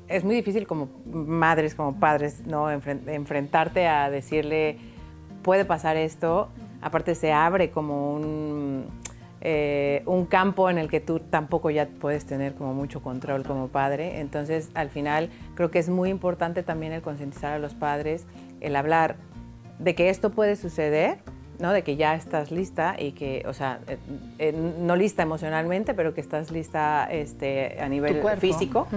es 0.08 0.24
muy 0.24 0.34
difícil 0.34 0.66
como 0.66 0.88
madres, 1.04 1.74
como 1.74 2.00
padres, 2.00 2.46
¿no? 2.46 2.70
enfrentarte 2.70 3.86
a 3.86 4.08
decirle, 4.08 4.78
puede 5.42 5.66
pasar 5.66 5.98
esto. 5.98 6.48
Aparte 6.80 7.14
se 7.14 7.32
abre 7.32 7.70
como 7.70 8.14
un 8.14 8.86
eh, 9.48 10.02
un 10.06 10.26
campo 10.26 10.68
en 10.70 10.76
el 10.76 10.88
que 10.88 10.98
tú 10.98 11.20
tampoco 11.20 11.70
ya 11.70 11.86
puedes 11.86 12.26
tener 12.26 12.54
como 12.54 12.74
mucho 12.74 13.00
control 13.00 13.44
como 13.44 13.68
padre. 13.68 14.18
Entonces, 14.18 14.70
al 14.74 14.90
final, 14.90 15.30
creo 15.54 15.70
que 15.70 15.78
es 15.78 15.88
muy 15.88 16.10
importante 16.10 16.64
también 16.64 16.92
el 16.92 17.00
concientizar 17.00 17.52
a 17.52 17.60
los 17.60 17.72
padres, 17.72 18.26
el 18.60 18.74
hablar 18.74 19.14
de 19.78 19.94
que 19.94 20.08
esto 20.08 20.32
puede 20.32 20.56
suceder, 20.56 21.18
¿no? 21.60 21.70
De 21.70 21.82
que 21.82 21.94
ya 21.94 22.16
estás 22.16 22.50
lista 22.50 22.96
y 22.98 23.12
que, 23.12 23.44
o 23.46 23.52
sea, 23.52 23.78
eh, 23.86 23.98
eh, 24.40 24.52
no 24.52 24.96
lista 24.96 25.22
emocionalmente, 25.22 25.94
pero 25.94 26.12
que 26.12 26.22
estás 26.22 26.50
lista 26.50 27.06
este, 27.08 27.80
a 27.80 27.88
nivel 27.88 28.20
físico. 28.40 28.88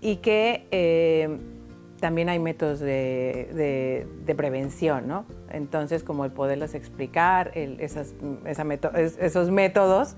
y 0.00 0.16
que 0.16 1.57
también 2.00 2.28
hay 2.28 2.38
métodos 2.38 2.80
de, 2.80 4.06
prevención, 4.36 5.08
¿no? 5.08 5.24
Entonces, 5.50 6.02
como 6.02 6.24
el 6.24 6.32
poderles 6.32 6.74
explicar 6.74 7.52
esas, 7.54 8.14
esos 8.44 9.50
métodos, 9.50 10.16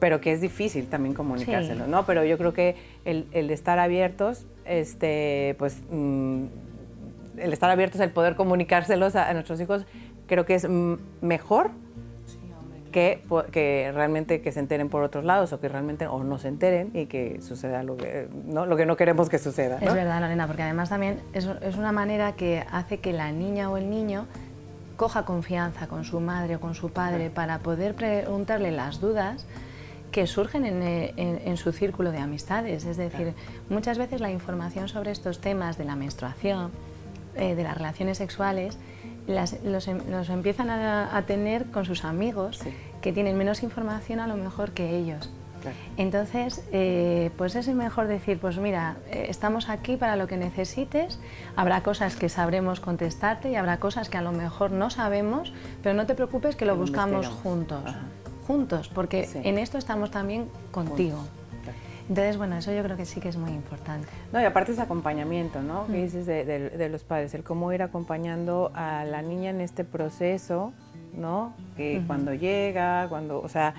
pero 0.00 0.20
que 0.20 0.32
es 0.32 0.40
difícil 0.40 0.86
también 0.88 1.14
comunicárselo, 1.14 1.86
¿no? 1.86 2.06
Pero 2.06 2.24
yo 2.24 2.38
creo 2.38 2.52
que 2.52 2.76
el, 3.04 3.50
estar 3.50 3.78
abiertos, 3.78 4.46
este, 4.64 5.56
pues, 5.58 5.78
mm, 5.90 6.44
el 7.38 7.52
estar 7.52 7.70
abiertos, 7.70 8.00
el 8.00 8.10
poder 8.10 8.36
comunicárselos 8.36 9.16
a 9.16 9.32
nuestros 9.32 9.60
hijos, 9.60 9.86
creo 10.26 10.44
que 10.44 10.54
es 10.54 10.68
mejor 11.20 11.70
que, 12.92 13.22
que, 13.52 13.90
realmente 13.94 14.40
que 14.40 14.52
se 14.52 14.60
enteren 14.60 14.88
por 14.88 15.02
otros 15.02 15.24
lados 15.24 15.52
o 15.52 15.60
que 15.60 15.68
realmente 15.68 16.06
o 16.06 16.22
no 16.24 16.38
se 16.38 16.48
enteren 16.48 16.90
y 16.94 17.06
que 17.06 17.40
suceda 17.42 17.82
lo 17.82 17.96
que 17.96 18.28
no, 18.44 18.66
lo 18.66 18.76
que 18.76 18.86
no 18.86 18.96
queremos 18.96 19.28
que 19.28 19.38
suceda. 19.38 19.78
Es 19.80 19.94
verdad, 19.94 20.20
Lorena, 20.20 20.46
porque 20.46 20.62
además 20.62 20.88
también 20.88 21.20
es, 21.32 21.48
es, 21.62 21.76
una 21.76 21.92
manera 21.92 22.32
que 22.32 22.64
hace 22.70 22.98
que 22.98 23.12
la 23.12 23.32
niña 23.32 23.70
o 23.70 23.76
el 23.76 23.90
niño 23.90 24.26
coja 24.96 25.24
confianza 25.24 25.86
con 25.86 26.04
su 26.04 26.20
madre 26.20 26.56
o 26.56 26.60
con 26.60 26.74
su 26.74 26.90
padre 26.90 27.30
para 27.30 27.60
poder 27.60 27.94
preguntarle 27.94 28.72
las 28.72 29.00
dudas 29.00 29.46
que 30.10 30.26
surgen 30.26 30.64
en, 30.64 30.82
en, 30.82 31.56
su 31.56 31.72
círculo 31.72 32.10
de 32.10 32.18
amistades. 32.18 32.84
Es 32.84 32.96
decir, 32.96 33.34
muchas 33.68 33.98
veces 33.98 34.20
la 34.20 34.30
información 34.30 34.88
sobre 34.88 35.10
estos 35.10 35.40
temas 35.40 35.78
de 35.78 35.84
la 35.84 35.96
menstruación, 35.96 36.70
eh, 37.36 37.54
de 37.54 37.62
las 37.62 37.76
relaciones 37.76 38.18
sexuales, 38.18 38.78
Em, 39.28 40.10
los, 40.10 40.28
empiezan 40.30 40.70
a, 40.70 41.22
tener 41.26 41.66
con 41.66 41.84
sus 41.84 42.04
amigos 42.04 42.60
que 43.02 43.12
tienen 43.12 43.36
menos 43.36 43.62
información 43.62 44.20
a 44.20 44.26
lo 44.26 44.36
mejor 44.36 44.72
que 44.72 44.96
ellos. 44.96 45.30
Entonces, 45.98 46.64
eh, 46.72 47.30
pues 47.36 47.54
es 47.56 47.68
mejor 47.68 48.06
decir, 48.06 48.38
pues 48.38 48.58
mira, 48.58 48.96
eh, 49.10 49.26
estamos 49.28 49.68
aquí 49.68 49.96
para 49.96 50.16
lo 50.16 50.26
que 50.26 50.38
necesites, 50.38 51.18
habrá 51.56 51.82
cosas 51.82 52.16
que 52.16 52.28
sabremos 52.28 52.80
contestarte 52.80 53.50
y 53.50 53.56
habrá 53.56 53.78
cosas 53.78 54.08
que 54.08 54.16
a 54.16 54.22
lo 54.22 54.32
mejor 54.32 54.70
no 54.70 54.88
sabemos, 54.88 55.52
pero 55.82 55.94
no 55.94 56.06
te 56.06 56.14
preocupes 56.14 56.56
que 56.56 56.64
lo 56.64 56.76
buscamos 56.76 57.26
juntos, 57.26 57.82
juntos, 58.46 58.88
porque 58.88 59.28
en 59.34 59.58
esto 59.58 59.76
estamos 59.76 60.10
también 60.10 60.48
contigo. 60.70 61.18
Entonces, 62.08 62.38
bueno, 62.38 62.56
eso 62.56 62.72
yo 62.72 62.82
creo 62.82 62.96
que 62.96 63.04
sí 63.04 63.20
que 63.20 63.28
es 63.28 63.36
muy 63.36 63.50
importante. 63.50 64.08
No, 64.32 64.40
y 64.40 64.44
aparte 64.44 64.72
ese 64.72 64.80
acompañamiento, 64.80 65.60
¿no? 65.60 65.86
Que 65.86 65.92
mm. 65.92 66.02
dices 66.02 66.26
de, 66.26 66.88
los 66.90 67.04
padres, 67.04 67.34
el 67.34 67.42
cómo 67.42 67.72
ir 67.72 67.82
acompañando 67.82 68.70
a 68.74 69.04
la 69.04 69.20
niña 69.20 69.50
en 69.50 69.60
este 69.60 69.84
proceso, 69.84 70.72
¿no? 71.14 71.54
Que 71.76 72.02
cuando 72.06 72.32
llega, 72.32 73.08
cuando, 73.08 73.40
o 73.40 73.48
sea, 73.48 73.74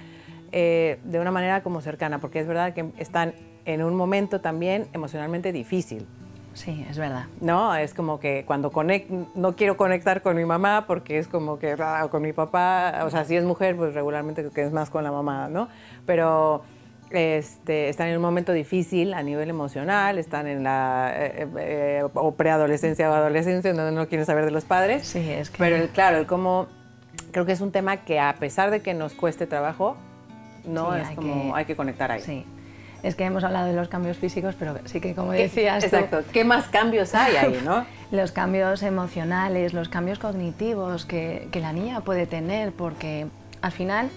eh, 0.52 1.00
de 1.04 1.20
una 1.20 1.32
manera 1.32 1.64
como 1.64 1.82
cercana, 1.82 2.20
porque 2.20 2.40
es 2.40 2.48
verdad 2.48 2.74
que 2.74 2.92
están 2.98 3.34
en 3.66 3.84
un 3.84 3.96
momento 3.96 4.42
también 4.42 4.88
emocionalmente 4.94 5.52
difícil. 5.52 6.08
Sí, 6.54 6.86
es 6.90 6.98
verdad. 6.98 7.26
No, 7.42 7.76
es 7.76 7.94
como 7.94 8.20
que 8.20 8.44
cuando 8.46 8.72
conect, 8.72 9.10
no 9.10 9.56
quiero 9.56 9.78
conectar 9.78 10.22
con 10.22 10.36
mi 10.36 10.46
mamá 10.46 10.86
porque 10.88 11.18
es 11.18 11.28
como 11.28 11.58
que, 11.58 11.76
ah, 11.80 12.08
con 12.12 12.22
mi 12.22 12.34
papá, 12.34 13.02
o 13.06 13.10
sea, 13.10 13.24
si 13.26 13.36
es 13.36 13.44
mujer, 13.44 13.76
pues 13.76 13.94
regularmente 13.94 14.48
que 14.54 14.64
es 14.64 14.72
más 14.72 14.90
con 14.90 15.04
la 15.04 15.12
mamá, 15.12 15.48
¿no? 15.48 15.70
Pero 16.06 16.64
este, 17.12 17.90
están 17.90 18.08
en 18.08 18.16
un 18.18 18.22
momento 18.22 18.54
difícil 18.54 19.14
a 19.14 19.24
nivel 19.24 19.50
emocional, 19.50 20.18
están 20.18 20.48
en 20.48 20.64
la 20.64 21.12
eh, 21.16 21.48
eh, 21.58 22.04
o 22.14 22.34
preadolescencia 22.36 23.10
o 23.10 23.14
adolescencia, 23.14 23.74
donde 23.74 23.92
no 23.92 24.08
quieren 24.08 24.26
saber 24.26 24.46
de 24.46 24.52
los 24.52 24.66
padres. 24.66 25.08
Sí, 25.08 25.30
es 25.30 25.50
que... 25.50 25.58
Pero 25.58 25.88
claro, 25.94 26.18
el 26.18 26.28
cómo, 26.28 26.68
creo 27.32 27.46
que 27.46 27.52
es 27.52 27.62
un 27.62 27.72
tema 27.72 27.98
que 27.98 28.20
a 28.20 28.36
pesar 28.36 28.72
de 28.72 28.82
que 28.82 28.94
nos 28.94 29.14
cueste 29.14 29.48
trabajo, 29.48 29.98
no 30.66 30.96
es 30.96 31.10
como 31.12 31.56
hay 31.56 31.66
que 31.66 31.76
conectar 31.76 32.12
ahí. 32.12 32.22
Sí. 32.22 32.46
Es 33.02 33.16
que 33.16 33.24
hemos 33.24 33.46
hablado 33.46 33.68
de 33.68 33.74
los 33.74 33.88
cambios 33.88 34.18
físicos, 34.18 34.56
pero 34.60 34.78
sí 34.84 35.00
que 35.00 35.16
como 35.16 35.32
decías 35.32 35.84
Exacto. 35.86 36.22
¿Qué 36.34 36.44
más 36.44 36.68
cambios 36.68 37.16
hay 37.16 37.38
ahí, 37.38 37.62
no? 37.64 37.86
los 38.12 38.32
cambios 38.34 38.84
emocionales, 38.84 39.74
los 39.74 39.88
cambios 39.88 40.20
cognitivos 40.20 41.06
que, 41.06 41.48
que 41.52 41.62
la 41.62 41.72
niña 41.72 42.02
puede 42.02 42.28
tener, 42.28 42.74
porque 42.74 43.28
al 43.62 43.72
final, 43.72 44.10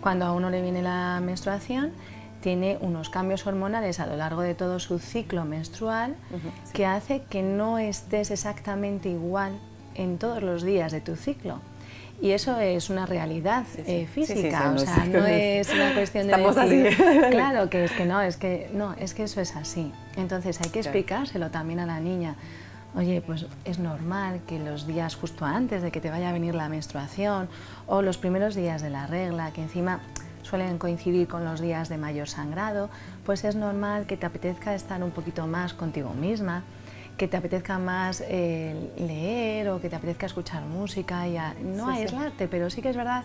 cuando 0.00 0.26
a 0.26 0.32
uno 0.32 0.50
le 0.50 0.60
viene 0.60 0.82
la 0.82 1.20
menstruación, 1.22 1.92
tiene 2.40 2.78
unos 2.80 3.10
cambios 3.10 3.46
hormonales 3.46 4.00
a 4.00 4.06
lo 4.06 4.16
largo 4.16 4.42
de 4.42 4.54
todo 4.54 4.78
su 4.78 4.98
ciclo 4.98 5.44
menstrual 5.44 6.16
que 6.72 6.86
hace 6.86 7.22
que 7.28 7.42
no 7.42 7.78
estés 7.78 8.30
exactamente 8.30 9.08
igual 9.08 9.58
en 9.94 10.18
todos 10.18 10.42
los 10.42 10.62
días 10.62 10.92
de 10.92 11.00
tu 11.00 11.16
ciclo. 11.16 11.60
Y 12.20 12.30
eso 12.30 12.58
es 12.58 12.88
una 12.88 13.04
realidad 13.04 13.64
eh, 13.76 14.06
física, 14.06 14.72
o 14.74 14.78
sea, 14.78 15.04
no 15.04 15.26
es 15.26 15.68
una 15.70 15.92
cuestión 15.92 16.26
de 16.26 16.32
Estamos 16.32 16.56
así. 16.56 16.84
claro, 17.30 17.68
que 17.68 17.84
es 17.84 17.92
que 17.92 18.06
no, 18.06 18.22
es 18.22 18.38
que 18.38 18.70
no, 18.72 18.94
es 18.94 19.12
que 19.12 19.24
eso 19.24 19.40
es 19.42 19.54
así. 19.54 19.92
Entonces 20.16 20.60
hay 20.62 20.70
que 20.70 20.78
explicárselo 20.78 21.50
también 21.50 21.78
a 21.80 21.86
la 21.86 22.00
niña. 22.00 22.36
Oye, 22.94 23.20
pues 23.20 23.44
es 23.66 23.78
normal 23.78 24.40
que 24.46 24.58
los 24.58 24.86
días 24.86 25.16
justo 25.16 25.44
antes 25.44 25.82
de 25.82 25.90
que 25.90 26.00
te 26.00 26.08
vaya 26.08 26.30
a 26.30 26.32
venir 26.32 26.54
la 26.54 26.70
menstruación 26.70 27.50
o 27.86 28.00
los 28.00 28.16
primeros 28.16 28.54
días 28.54 28.80
de 28.80 28.88
la 28.88 29.06
regla, 29.06 29.50
que 29.50 29.62
encima 29.62 30.00
suelen 30.46 30.78
coincidir 30.78 31.28
con 31.28 31.44
los 31.44 31.60
días 31.60 31.88
de 31.88 31.98
mayor 31.98 32.28
sangrado, 32.28 32.88
pues 33.24 33.44
es 33.44 33.56
normal 33.56 34.06
que 34.06 34.16
te 34.16 34.26
apetezca 34.26 34.74
estar 34.74 35.02
un 35.02 35.10
poquito 35.10 35.46
más 35.46 35.74
contigo 35.74 36.14
misma, 36.14 36.62
que 37.16 37.28
te 37.28 37.36
apetezca 37.36 37.78
más 37.78 38.22
eh, 38.28 38.92
leer 38.98 39.68
o 39.70 39.80
que 39.80 39.88
te 39.88 39.96
apetezca 39.96 40.26
escuchar 40.26 40.62
música 40.64 41.26
y 41.26 41.38
no 41.64 41.88
aislarte, 41.88 42.46
pero 42.46 42.70
sí 42.70 42.80
que 42.80 42.90
es 42.90 42.96
verdad 42.96 43.24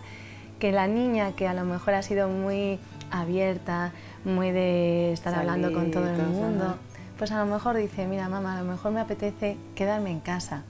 que 0.58 0.72
la 0.72 0.86
niña 0.86 1.32
que 1.32 1.46
a 1.48 1.54
lo 1.54 1.64
mejor 1.64 1.94
ha 1.94 2.02
sido 2.02 2.28
muy 2.28 2.78
abierta, 3.10 3.92
muy 4.24 4.50
de 4.50 5.12
estar 5.12 5.34
hablando 5.34 5.72
con 5.72 5.90
todo 5.90 6.08
el 6.08 6.22
mundo, 6.22 6.76
pues 7.18 7.30
a 7.32 7.44
lo 7.44 7.46
mejor 7.46 7.76
dice, 7.76 8.06
mira 8.06 8.28
mamá, 8.28 8.58
a 8.58 8.62
lo 8.62 8.70
mejor 8.70 8.92
me 8.92 9.00
apetece 9.00 9.56
quedarme 9.74 10.10
en 10.10 10.20
casa, 10.20 10.62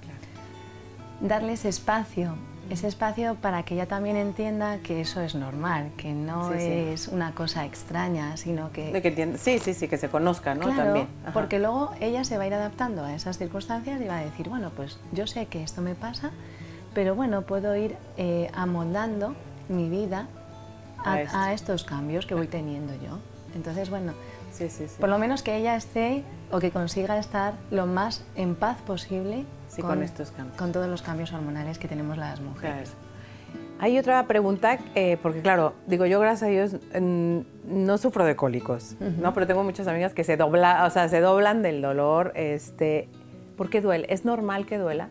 darles 1.20 1.64
espacio, 1.64 2.36
ese 2.72 2.88
espacio 2.88 3.34
para 3.34 3.64
que 3.64 3.74
ella 3.74 3.86
también 3.86 4.16
entienda 4.16 4.78
que 4.78 5.02
eso 5.02 5.20
es 5.20 5.34
normal, 5.34 5.90
que 5.98 6.12
no 6.12 6.52
es 6.54 7.08
una 7.08 7.32
cosa 7.34 7.66
extraña, 7.66 8.36
sino 8.38 8.72
que... 8.72 8.90
De 8.90 9.02
que 9.02 9.36
sí, 9.36 9.58
sí, 9.58 9.74
sí, 9.74 9.88
que 9.88 9.98
se 9.98 10.08
conozca, 10.08 10.54
¿no? 10.54 10.74
también. 10.74 11.06
porque 11.34 11.58
luego 11.58 11.92
ella 12.00 12.24
se 12.24 12.38
va 12.38 12.44
a 12.44 12.46
ir 12.46 12.54
adaptando 12.54 13.04
a 13.04 13.14
esas 13.14 13.36
circunstancias 13.36 14.00
y 14.00 14.06
va 14.06 14.18
a 14.18 14.24
decir, 14.24 14.48
bueno, 14.48 14.70
pues 14.74 14.98
yo 15.12 15.26
sé 15.26 15.46
que 15.46 15.62
esto 15.62 15.82
me 15.82 15.94
pasa, 15.94 16.30
pero 16.94 17.14
bueno, 17.14 17.42
puedo 17.42 17.76
ir 17.76 17.96
eh, 18.16 18.50
amoldando 18.54 19.34
mi 19.68 19.90
vida 19.90 20.26
a, 21.04 21.52
estos 21.52 21.84
cambios 21.84 22.26
que 22.26 22.34
voy 22.34 22.46
teniendo 22.46 22.94
yo. 22.94 23.18
Entonces, 23.54 23.90
bueno, 23.90 24.14
por 24.98 25.08
lo 25.10 25.18
menos 25.18 25.42
que 25.42 25.56
ella 25.56 25.76
esté 25.76 26.24
o 26.50 26.58
que 26.58 26.70
consiga 26.70 27.18
estar 27.18 27.54
lo 27.70 27.86
más 27.86 28.22
en 28.34 28.54
paz 28.54 28.78
posible 28.86 29.44
con, 29.80 30.02
estos 30.02 30.30
cambios. 30.30 30.56
Con 30.56 30.72
todos 30.72 30.88
los 30.88 31.02
cambios 31.02 31.32
hormonales 31.32 31.78
que 31.78 31.88
tenemos 31.88 32.18
las 32.18 32.40
mujeres. 32.40 32.94
Hay 33.78 33.98
otra 33.98 34.26
pregunta, 34.26 34.78
eh, 34.94 35.18
porque 35.22 35.40
claro, 35.40 35.74
digo 35.86 36.06
yo 36.06 36.20
gracias 36.20 36.48
a 36.48 36.50
Dios 36.50 36.76
no 37.00 37.98
sufro 37.98 38.24
de 38.24 38.36
cólicos, 38.36 38.96
¿no? 39.00 39.34
Pero 39.34 39.46
tengo 39.46 39.64
muchas 39.64 39.88
amigas 39.88 40.14
que 40.14 40.22
se 40.22 40.36
dobla, 40.36 40.84
o 40.86 40.90
sea, 40.90 41.08
se 41.08 41.20
doblan 41.20 41.62
del 41.62 41.82
dolor, 41.82 42.32
este, 42.36 43.08
¿por 43.56 43.70
qué 43.70 43.80
duele? 43.80 44.06
¿Es 44.08 44.24
normal 44.24 44.66
que 44.66 44.78
duela? 44.78 45.08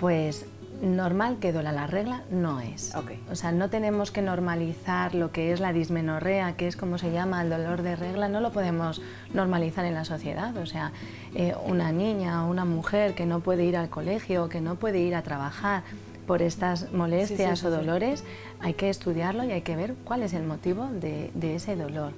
Pues 0.00 0.44
normal 0.80 1.38
que 1.38 1.52
duela 1.52 1.72
la 1.72 1.86
regla 1.86 2.22
no 2.30 2.60
es. 2.60 2.94
O 3.30 3.34
sea, 3.34 3.52
no 3.52 3.70
tenemos 3.70 4.10
que 4.10 4.22
normalizar 4.22 5.14
lo 5.14 5.30
que 5.32 5.52
es 5.52 5.60
la 5.60 5.72
dismenorrea, 5.72 6.56
que 6.56 6.66
es 6.66 6.76
como 6.76 6.98
se 6.98 7.12
llama 7.12 7.42
el 7.42 7.50
dolor 7.50 7.82
de 7.82 7.96
regla, 7.96 8.28
no 8.28 8.40
lo 8.40 8.52
podemos 8.52 9.02
normalizar 9.34 9.84
en 9.84 9.94
la 9.94 10.04
sociedad. 10.04 10.56
O 10.56 10.66
sea, 10.66 10.92
eh, 11.34 11.54
una 11.66 11.92
niña 11.92 12.44
o 12.44 12.50
una 12.50 12.64
mujer 12.64 13.14
que 13.14 13.26
no 13.26 13.40
puede 13.40 13.64
ir 13.64 13.76
al 13.76 13.90
colegio, 13.90 14.48
que 14.48 14.60
no 14.60 14.76
puede 14.76 15.00
ir 15.00 15.14
a 15.14 15.22
trabajar 15.22 15.82
por 16.26 16.42
estas 16.42 16.92
molestias 16.92 17.64
o 17.64 17.70
dolores, 17.70 18.24
hay 18.60 18.74
que 18.74 18.88
estudiarlo 18.88 19.44
y 19.44 19.50
hay 19.50 19.62
que 19.62 19.74
ver 19.74 19.94
cuál 20.04 20.22
es 20.22 20.32
el 20.32 20.44
motivo 20.44 20.88
de 20.92 21.54
ese 21.54 21.76
dolor. 21.76 22.12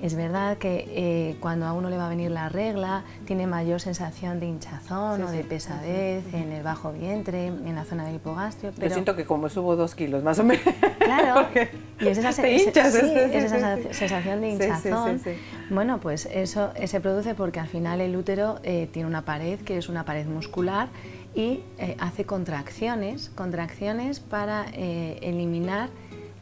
Es 0.00 0.14
verdad 0.14 0.58
que 0.58 0.86
eh, 0.88 1.36
cuando 1.40 1.66
a 1.66 1.72
uno 1.72 1.90
le 1.90 1.96
va 1.96 2.06
a 2.06 2.08
venir 2.08 2.30
la 2.30 2.48
regla, 2.48 3.04
tiene 3.24 3.46
mayor 3.46 3.80
sensación 3.80 4.38
de 4.38 4.46
hinchazón 4.46 5.22
o 5.22 5.30
de 5.30 5.42
pesadez 5.42 6.22
en 6.32 6.52
el 6.52 6.62
bajo 6.62 6.92
vientre, 6.92 7.46
en 7.46 7.74
la 7.74 7.84
zona 7.84 8.06
del 8.06 8.16
hipogastrio. 8.16 8.72
Pero... 8.76 8.88
Yo 8.88 8.94
siento 8.94 9.16
que 9.16 9.24
como 9.24 9.48
subo 9.48 9.74
dos 9.74 9.94
kilos 9.94 10.22
más 10.22 10.38
o 10.38 10.44
menos. 10.44 10.64
Claro, 11.08 11.48
y 12.00 12.06
es 12.06 12.18
esa, 12.18 12.32
sensación 12.32 14.42
de 14.42 14.50
hinchazón. 14.50 15.22
Bueno, 15.70 16.00
pues 16.00 16.28
eso 16.30 16.70
se 16.84 17.00
produce 17.00 17.34
porque 17.34 17.60
al 17.60 17.68
final 17.68 18.02
el 18.02 18.14
útero 18.14 18.58
eh, 18.62 18.90
tiene 18.92 19.08
una 19.08 19.24
pared 19.24 19.58
que 19.60 19.78
es 19.78 19.88
una 19.88 20.04
pared 20.04 20.26
muscular 20.26 20.88
y 21.34 21.62
eh, 21.78 21.96
hace 21.98 22.26
contracciones, 22.26 23.30
contracciones 23.34 24.20
para 24.20 24.66
eliminar 24.66 25.88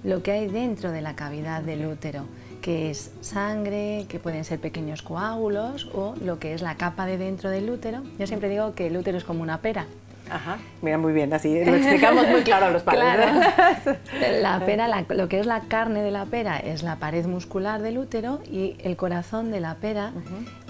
lo 0.04 0.22
que 0.22 0.32
hay 0.32 0.46
dentro 0.46 0.92
de 0.92 1.02
la 1.02 1.16
cavidad 1.16 1.62
del 1.62 1.86
útero 1.86 2.24
que 2.66 2.90
es 2.90 3.12
sangre, 3.20 4.06
que 4.08 4.18
pueden 4.18 4.44
ser 4.44 4.58
pequeños 4.58 5.00
coágulos 5.00 5.88
o 5.94 6.16
lo 6.20 6.40
que 6.40 6.52
es 6.52 6.62
la 6.62 6.74
capa 6.74 7.06
de 7.06 7.16
dentro 7.16 7.48
del 7.48 7.70
útero. 7.70 8.02
Yo 8.18 8.26
siempre 8.26 8.48
digo 8.48 8.74
que 8.74 8.88
el 8.88 8.96
útero 8.96 9.16
es 9.16 9.22
como 9.22 9.40
una 9.42 9.58
pera. 9.60 9.86
Ajá, 10.28 10.58
mira 10.82 10.98
muy 10.98 11.12
bien, 11.12 11.32
así 11.32 11.64
lo 11.64 11.76
explicamos 11.76 12.26
muy 12.26 12.42
claro 12.42 12.66
a 12.66 12.70
los 12.70 12.82
padres. 12.82 13.04
Claro. 13.04 13.98
La 14.42 14.58
pera, 14.66 14.88
lo 15.10 15.28
que 15.28 15.38
es 15.38 15.46
la 15.46 15.60
carne 15.68 16.02
de 16.02 16.10
la 16.10 16.24
pera 16.24 16.58
es 16.58 16.82
la 16.82 16.96
pared 16.96 17.24
muscular 17.26 17.80
del 17.82 17.98
útero 17.98 18.40
y 18.50 18.74
el 18.80 18.96
corazón 18.96 19.52
de 19.52 19.60
la 19.60 19.76
pera 19.76 20.10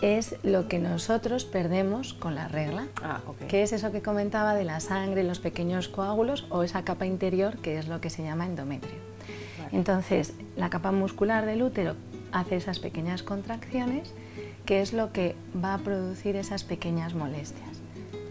es 0.02 0.36
lo 0.42 0.68
que 0.68 0.78
nosotros 0.78 1.46
perdemos 1.46 2.12
con 2.12 2.34
la 2.34 2.48
regla, 2.48 2.88
ah, 3.02 3.20
que 3.48 3.62
es 3.62 3.72
eso 3.72 3.90
que 3.90 4.02
comentaba 4.02 4.54
de 4.54 4.64
la 4.64 4.80
sangre, 4.80 5.24
los 5.24 5.38
pequeños 5.38 5.88
coágulos 5.88 6.46
o 6.50 6.62
esa 6.62 6.84
capa 6.84 7.06
interior 7.06 7.56
que 7.56 7.78
es 7.78 7.88
lo 7.88 8.02
que 8.02 8.10
se 8.10 8.22
llama 8.22 8.44
endometrio. 8.44 9.15
Entonces, 9.72 10.35
la 10.57 10.70
capa 10.70 10.92
muscular 10.92 11.46
del 11.46 11.62
útero 11.62 11.94
hace 12.33 12.57
esas 12.57 12.79
pequeñas 12.79 13.22
contracciones, 13.22 14.12
que 14.64 14.81
es 14.81 14.92
lo 14.92 15.12
que 15.12 15.37
va 15.62 15.74
a 15.74 15.79
producir 15.79 16.37
esas 16.37 16.64
pequeñas 16.64 17.14
molestias, 17.14 17.81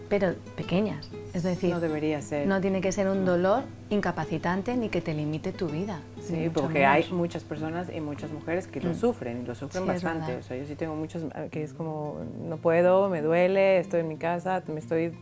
pero 0.08 0.34
pequeñas. 0.56 1.10
Es 1.32 1.42
decir, 1.42 1.70
no 1.70 1.80
debería 1.80 2.22
ser. 2.22 2.46
No 2.46 2.60
tiene 2.60 2.80
que 2.80 2.92
ser 2.92 3.08
un 3.08 3.24
dolor 3.24 3.64
incapacitante 3.90 4.76
ni 4.76 4.88
que 4.88 5.00
te 5.00 5.14
limite 5.14 5.52
tu 5.52 5.68
vida. 5.68 6.00
Sí, 6.26 6.50
porque 6.52 6.84
hay 6.84 7.06
muchas 7.10 7.44
personas 7.44 7.88
y 7.94 8.00
muchas 8.00 8.30
mujeres 8.30 8.66
que 8.66 8.80
lo 8.80 8.90
mm. 8.90 8.94
sufren, 8.94 9.42
y 9.42 9.46
lo 9.46 9.54
sufren 9.54 9.86
bastante. 9.86 10.36
O 10.36 10.42
sea, 10.42 10.56
yo 10.56 10.64
sí 10.66 10.74
tengo 10.74 10.94
muchos 10.94 11.24
que 11.50 11.62
es 11.62 11.72
como, 11.72 12.20
no 12.48 12.56
puedo, 12.56 13.08
me 13.08 13.22
duele, 13.22 13.78
estoy 13.78 14.00
en 14.00 14.08
mi 14.08 14.16
casa, 14.16 14.62
me 14.66 14.80
estoy 14.80 15.12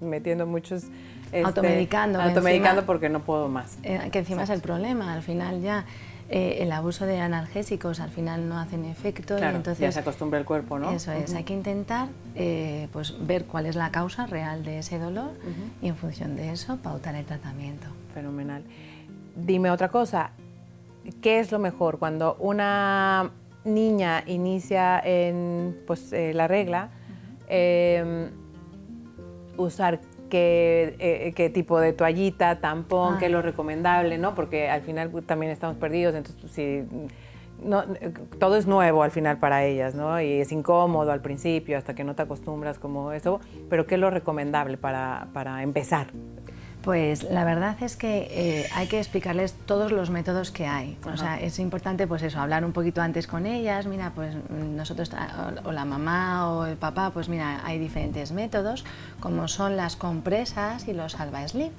metiendo 0.00 0.46
muchos 0.46 0.84
este, 1.26 1.42
automedicando. 1.44 2.20
Automedicando 2.20 2.86
porque 2.86 3.08
no 3.08 3.20
puedo 3.20 3.48
más. 3.48 3.78
Eh, 3.82 4.08
que 4.12 4.20
encima 4.20 4.44
es 4.44 4.50
el 4.50 4.60
problema, 4.60 5.12
al 5.12 5.22
final 5.22 5.60
ya 5.60 5.84
eh, 6.30 6.58
el 6.60 6.72
abuso 6.72 7.04
de 7.04 7.20
analgésicos 7.20 8.00
al 8.00 8.10
final 8.10 8.48
no 8.48 8.58
hacen 8.58 8.84
efecto. 8.84 9.36
Claro, 9.36 9.54
y 9.54 9.56
entonces, 9.56 9.80
ya 9.80 9.92
se 9.92 10.00
acostumbra 10.00 10.38
el 10.38 10.44
cuerpo, 10.44 10.78
¿no? 10.78 10.90
Eso 10.90 11.12
es, 11.12 11.34
hay 11.34 11.44
que 11.44 11.52
intentar 11.52 12.08
eh, 12.34 12.88
pues, 12.92 13.14
ver 13.26 13.44
cuál 13.44 13.66
es 13.66 13.76
la 13.76 13.90
causa 13.90 14.26
real 14.26 14.64
de 14.64 14.78
ese 14.78 14.98
dolor 14.98 15.32
y 15.82 15.88
en 15.88 15.96
función 15.96 16.36
de 16.36 16.50
eso 16.50 16.78
pautar 16.78 17.14
el 17.14 17.26
tratamiento. 17.26 17.86
Fenomenal. 18.14 18.62
Dime 19.36 19.70
otra 19.70 19.88
cosa, 19.88 20.30
¿qué 21.20 21.40
es 21.40 21.52
lo 21.52 21.58
mejor 21.58 21.98
cuando 21.98 22.36
una 22.38 23.32
niña 23.64 24.22
inicia 24.26 25.00
en 25.00 25.78
pues, 25.86 26.12
la 26.12 26.48
regla? 26.48 26.90
Em, 27.48 28.30
usar 29.56 30.00
eh, 30.36 31.32
qué, 31.36 31.50
tipo 31.50 31.78
de 31.78 31.92
toallita, 31.92 32.60
tampón, 32.60 33.18
qué 33.18 33.26
es 33.26 33.30
lo 33.30 33.42
recomendable, 33.42 34.18
¿no? 34.18 34.34
Porque 34.34 34.68
al 34.68 34.82
final 34.82 35.10
también 35.26 35.52
estamos 35.52 35.76
perdidos, 35.76 36.14
entonces 36.14 36.50
si 36.50 36.82
no, 37.62 37.84
todo 38.40 38.56
es 38.56 38.66
nuevo 38.66 39.02
al 39.02 39.12
final 39.12 39.38
para 39.38 39.64
ellas, 39.64 39.94
¿no? 39.94 40.20
Y 40.20 40.40
es 40.40 40.50
incómodo 40.50 41.12
al 41.12 41.20
principio 41.20 41.78
hasta 41.78 41.94
que 41.94 42.02
no 42.02 42.14
te 42.16 42.22
acostumbras 42.22 42.78
como 42.78 43.12
eso, 43.12 43.40
pero 43.70 43.86
¿qué 43.86 43.94
es 43.94 44.00
lo 44.00 44.10
recomendable 44.10 44.76
para, 44.76 45.28
para 45.32 45.62
empezar? 45.62 46.08
Pues 46.84 47.22
la 47.22 47.44
verdad 47.44 47.82
es 47.82 47.96
que 47.96 48.28
eh, 48.30 48.68
hay 48.74 48.88
que 48.88 48.98
explicarles 48.98 49.54
todos 49.64 49.90
los 49.90 50.10
métodos 50.10 50.50
que 50.50 50.66
hay. 50.66 50.98
O 51.10 51.16
sea, 51.16 51.40
es 51.40 51.58
importante 51.58 52.06
pues 52.06 52.22
eso, 52.22 52.38
hablar 52.38 52.62
un 52.62 52.72
poquito 52.72 53.00
antes 53.00 53.26
con 53.26 53.46
ellas, 53.46 53.86
mira, 53.86 54.12
pues 54.14 54.36
nosotros, 54.50 55.10
o, 55.64 55.72
la 55.72 55.86
mamá 55.86 56.52
o 56.52 56.66
el 56.66 56.76
papá, 56.76 57.10
pues 57.10 57.30
mira, 57.30 57.62
hay 57.64 57.78
diferentes 57.78 58.32
métodos, 58.32 58.84
como 59.18 59.48
son 59.48 59.78
las 59.78 59.96
compresas 59.96 60.86
y 60.86 60.92
los 60.92 61.12
salva 61.12 61.48
sleep. 61.48 61.72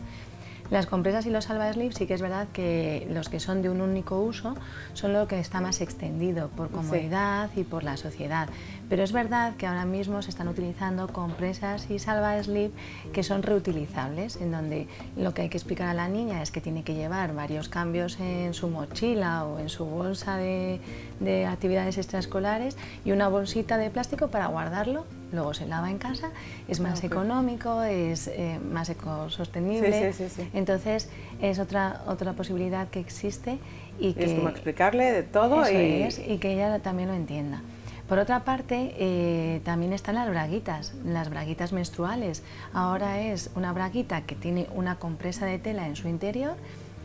Las 0.72 0.88
compresas 0.88 1.28
y 1.28 1.30
los 1.30 1.46
salva 1.46 1.72
slip 1.72 1.92
sí 1.92 2.08
que 2.08 2.16
es 2.16 2.22
verdad 2.24 2.48
que 2.52 3.08
los 3.12 3.30
que 3.30 3.40
son 3.40 3.62
de 3.62 3.70
un 3.70 3.82
único 3.82 4.20
uso 4.20 4.56
son 4.94 5.14
lo 5.14 5.28
que 5.28 5.40
está 5.40 5.62
más 5.62 5.80
extendido 5.80 6.48
por 6.50 6.72
comodidad 6.72 7.52
y 7.56 7.64
por 7.64 7.84
la 7.84 7.98
sociedad. 7.98 8.50
Pero 8.90 9.04
es 9.04 9.12
verdad 9.12 9.56
que 9.56 9.68
ahora 9.68 9.86
mismo 9.86 10.22
se 10.22 10.30
están 10.30 10.48
utilizando 10.48 11.08
compresas 11.08 11.90
y 11.90 12.00
salva 12.00 12.42
slip 12.42 12.74
que 13.14 13.24
son 13.24 13.42
reutilizables, 13.42 14.36
en 14.38 14.52
donde 14.52 14.88
lo 15.18 15.34
que 15.34 15.44
hay 15.44 15.50
que 15.50 15.58
explicar 15.58 15.88
a 15.88 15.94
la 15.94 16.08
niña 16.08 16.42
es 16.42 16.52
que 16.52 16.62
tiene 16.62 16.84
que 16.84 16.94
llevar 16.94 17.34
varios 17.34 17.70
cambios 17.70 18.20
en 18.20 18.54
su 18.54 18.68
mochila 18.68 19.46
o 19.46 19.60
en 19.60 19.70
su 19.70 19.86
bolsa 19.86 20.38
de, 20.38 20.80
de 21.20 21.46
actividades 21.46 21.98
extraescolares 21.98 22.78
y 23.04 23.12
una 23.12 23.28
bolsita 23.28 23.78
de 23.78 23.90
plástico 23.90 24.28
para 24.28 24.48
guardarlo. 24.48 25.06
Luego 25.32 25.54
se 25.54 25.66
lava 25.66 25.90
en 25.90 25.98
casa, 25.98 26.30
es 26.68 26.80
más 26.80 27.04
económico, 27.04 27.82
es 27.84 28.28
eh, 28.28 28.60
más 28.72 28.90
ecosostenible. 28.90 30.14
Sí, 30.14 30.30
sí, 30.30 30.34
sí, 30.34 30.50
Entonces 30.54 31.10
es 31.42 31.60
otra, 31.60 32.04
otra 32.08 32.34
posibilidad 32.34 32.88
que 32.88 33.00
existe 33.00 33.58
y 34.00 34.14
que... 34.14 34.26
Es 34.26 34.34
como 34.34 34.50
explicarle 34.50 35.12
de 35.12 35.24
todo 35.24 35.70
y... 35.70 36.08
y 36.28 36.38
que 36.38 36.54
ella 36.54 36.80
también 36.80 37.10
lo 37.10 37.16
entienda. 37.16 37.62
Por 38.08 38.20
otra 38.20 38.44
parte, 38.44 38.94
eh, 38.98 39.62
también 39.64 39.92
están 39.92 40.16
las 40.16 40.30
braguitas, 40.30 40.94
las 41.06 41.30
braguitas 41.30 41.74
menstruales. 41.74 42.44
Ahora 42.72 43.20
es 43.20 43.50
una 43.56 43.74
braguita 43.74 44.22
que 44.22 44.36
tiene 44.36 44.68
una 44.76 44.98
compresa 44.98 45.46
de 45.46 45.58
tela 45.58 45.88
en 45.88 45.96
su 45.96 46.08
interior. 46.08 46.56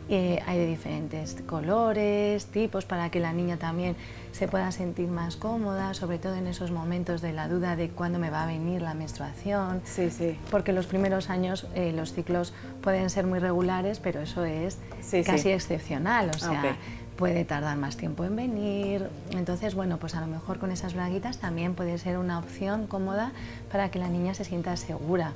Eh, 0.09 0.43
hay 0.45 0.57
de 0.57 0.67
diferentes 0.67 1.37
colores, 1.47 2.47
tipos, 2.47 2.85
para 2.85 3.09
que 3.09 3.19
la 3.19 3.31
niña 3.33 3.57
también 3.57 3.95
se 4.31 4.47
pueda 4.47 4.71
sentir 4.71 5.07
más 5.07 5.37
cómoda, 5.37 5.93
sobre 5.93 6.19
todo 6.19 6.35
en 6.35 6.47
esos 6.47 6.69
momentos 6.69 7.21
de 7.21 7.31
la 7.31 7.47
duda 7.47 7.75
de 7.75 7.89
cuándo 7.89 8.19
me 8.19 8.29
va 8.29 8.43
a 8.43 8.45
venir 8.45 8.81
la 8.81 8.93
menstruación. 8.93 9.81
Sí, 9.85 10.11
sí. 10.11 10.37
Porque 10.49 10.73
los 10.73 10.85
primeros 10.85 11.29
años 11.29 11.65
eh, 11.75 11.93
los 11.93 12.13
ciclos 12.13 12.53
pueden 12.81 13.09
ser 13.09 13.25
muy 13.25 13.39
regulares, 13.39 13.99
pero 13.99 14.19
eso 14.19 14.43
es 14.43 14.77
casi 15.25 15.49
excepcional. 15.49 16.29
O 16.35 16.37
sea, 16.37 16.75
puede 17.21 17.45
tardar 17.45 17.77
más 17.77 17.97
tiempo 17.97 18.25
en 18.25 18.35
venir. 18.35 19.07
Entonces, 19.29 19.75
bueno, 19.75 19.97
pues 19.97 20.15
a 20.15 20.21
lo 20.21 20.25
mejor 20.25 20.57
con 20.57 20.71
esas 20.71 20.95
braguitas 20.95 21.37
también 21.37 21.75
puede 21.75 21.99
ser 21.99 22.17
una 22.17 22.39
opción 22.39 22.87
cómoda 22.87 23.31
para 23.71 23.91
que 23.91 23.99
la 23.99 24.07
niña 24.07 24.33
se 24.33 24.43
sienta 24.43 24.75
segura. 24.75 25.31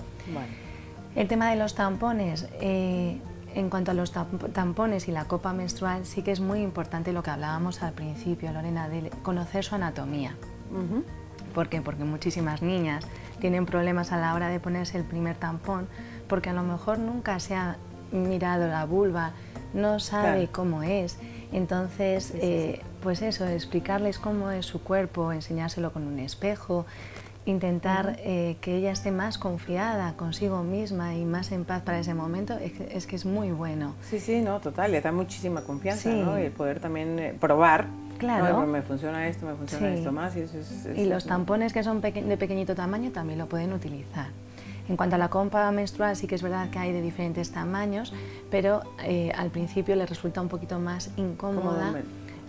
El 1.15 1.27
tema 1.27 1.47
de 1.51 1.57
los 1.57 1.75
tampones, 1.75 2.47
eh, 2.59 3.19
en 3.53 3.69
cuanto 3.69 3.91
a 3.91 3.93
los 3.93 4.11
tampones 4.11 5.07
y 5.07 5.11
la 5.11 5.25
copa 5.25 5.53
menstrual, 5.53 6.07
sí 6.07 6.23
que 6.23 6.31
es 6.31 6.39
muy 6.39 6.61
importante 6.63 7.13
lo 7.13 7.21
que 7.21 7.29
hablábamos 7.29 7.83
al 7.83 7.93
principio, 7.93 8.51
Lorena, 8.51 8.89
de 8.89 9.11
conocer 9.21 9.63
su 9.63 9.75
anatomía. 9.75 10.35
¿Por 11.53 11.69
qué? 11.69 11.83
Porque 11.83 12.03
muchísimas 12.03 12.63
niñas 12.63 13.05
tienen 13.39 13.67
problemas 13.67 14.11
a 14.11 14.17
la 14.17 14.33
hora 14.33 14.47
de 14.49 14.59
ponerse 14.59 14.97
el 14.97 15.03
primer 15.03 15.35
tampón, 15.35 15.87
porque 16.27 16.49
a 16.49 16.53
lo 16.53 16.63
mejor 16.63 16.97
nunca 16.97 17.39
se 17.39 17.53
ha 17.53 17.77
mirado 18.11 18.67
la 18.67 18.85
vulva, 18.85 19.33
no 19.75 19.99
sabe 19.99 20.47
cómo 20.47 20.81
es 20.81 21.19
entonces, 21.51 22.33
eh, 22.35 22.81
pues 23.01 23.21
eso, 23.21 23.45
explicarles 23.45 24.19
cómo 24.19 24.51
es 24.51 24.65
su 24.65 24.81
cuerpo, 24.81 25.31
enseñárselo 25.31 25.91
con 25.91 26.07
un 26.07 26.19
espejo, 26.19 26.85
intentar 27.45 28.17
eh, 28.19 28.57
que 28.61 28.75
ella 28.77 28.91
esté 28.91 29.11
más 29.11 29.37
confiada 29.37 30.13
consigo 30.13 30.63
misma 30.63 31.15
y 31.15 31.25
más 31.25 31.51
en 31.51 31.63
paz 31.63 31.83
para 31.83 31.99
ese 31.99 32.13
momento, 32.13 32.57
es 32.57 33.05
que 33.05 33.15
es, 33.15 33.25
muy 33.25 33.51
bueno. 33.51 33.95
Sí, 34.01 34.19
sí, 34.19 34.41
no, 34.41 34.59
total, 34.59 34.91
le 34.91 35.01
da 35.01 35.11
muchísima 35.11 35.61
confianza, 35.61 36.09
¿no? 36.09 36.39
Y 36.39 36.43
el 36.43 36.51
poder 36.51 36.79
también 36.79 37.19
eh, 37.19 37.35
probar. 37.39 37.87
Claro. 38.17 38.65
Me 38.65 38.81
funciona 38.81 39.27
esto, 39.27 39.45
me 39.45 39.55
funciona 39.55 39.93
esto 39.93 40.11
más. 40.11 40.33
Y, 40.37 40.45
y 41.01 41.05
los 41.05 41.25
tampones 41.25 41.73
que 41.73 41.83
son 41.83 41.99
de 41.99 42.37
pequeñito 42.37 42.73
tamaño 42.73 43.11
también 43.11 43.37
lo 43.37 43.47
pueden 43.47 43.73
utilizar. 43.73 44.27
En 44.87 44.97
cuanto 44.97 45.15
a 45.15 45.19
la 45.19 45.29
compa 45.29 45.69
menstrual, 45.71 46.15
sí 46.15 46.27
que 46.27 46.35
es 46.35 46.43
verdad 46.43 46.69
que 46.69 46.79
hay 46.79 46.93
de 46.93 47.01
diferentes 47.01 47.51
tamaños, 47.51 48.13
pero 48.51 48.81
eh, 49.03 49.31
al 49.35 49.49
principio 49.49 49.95
le 49.95 50.05
resulta 50.05 50.41
un 50.41 50.49
poquito 50.49 50.79
más 50.79 51.09
incómoda 51.17 51.93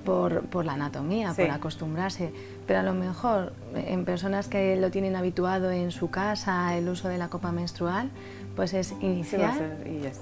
por, 0.04 0.64
la 0.64 0.74
anatomía, 0.74 1.32
por 1.32 1.50
acostumbrarse. 1.50 2.32
Pero 2.66 2.80
a 2.80 2.82
lo 2.82 2.94
mejor 2.94 3.52
en 3.74 4.04
personas 4.04 4.48
que 4.48 4.76
lo 4.76 4.90
tienen 4.90 5.16
habituado 5.16 5.70
en 5.70 5.90
su 5.90 6.10
casa, 6.10 6.76
el 6.76 6.88
uso 6.88 7.08
de 7.08 7.18
la 7.18 7.28
copa 7.28 7.52
menstrual, 7.52 8.10
pues 8.54 8.74
es 8.74 8.92
iniciar 9.00 9.54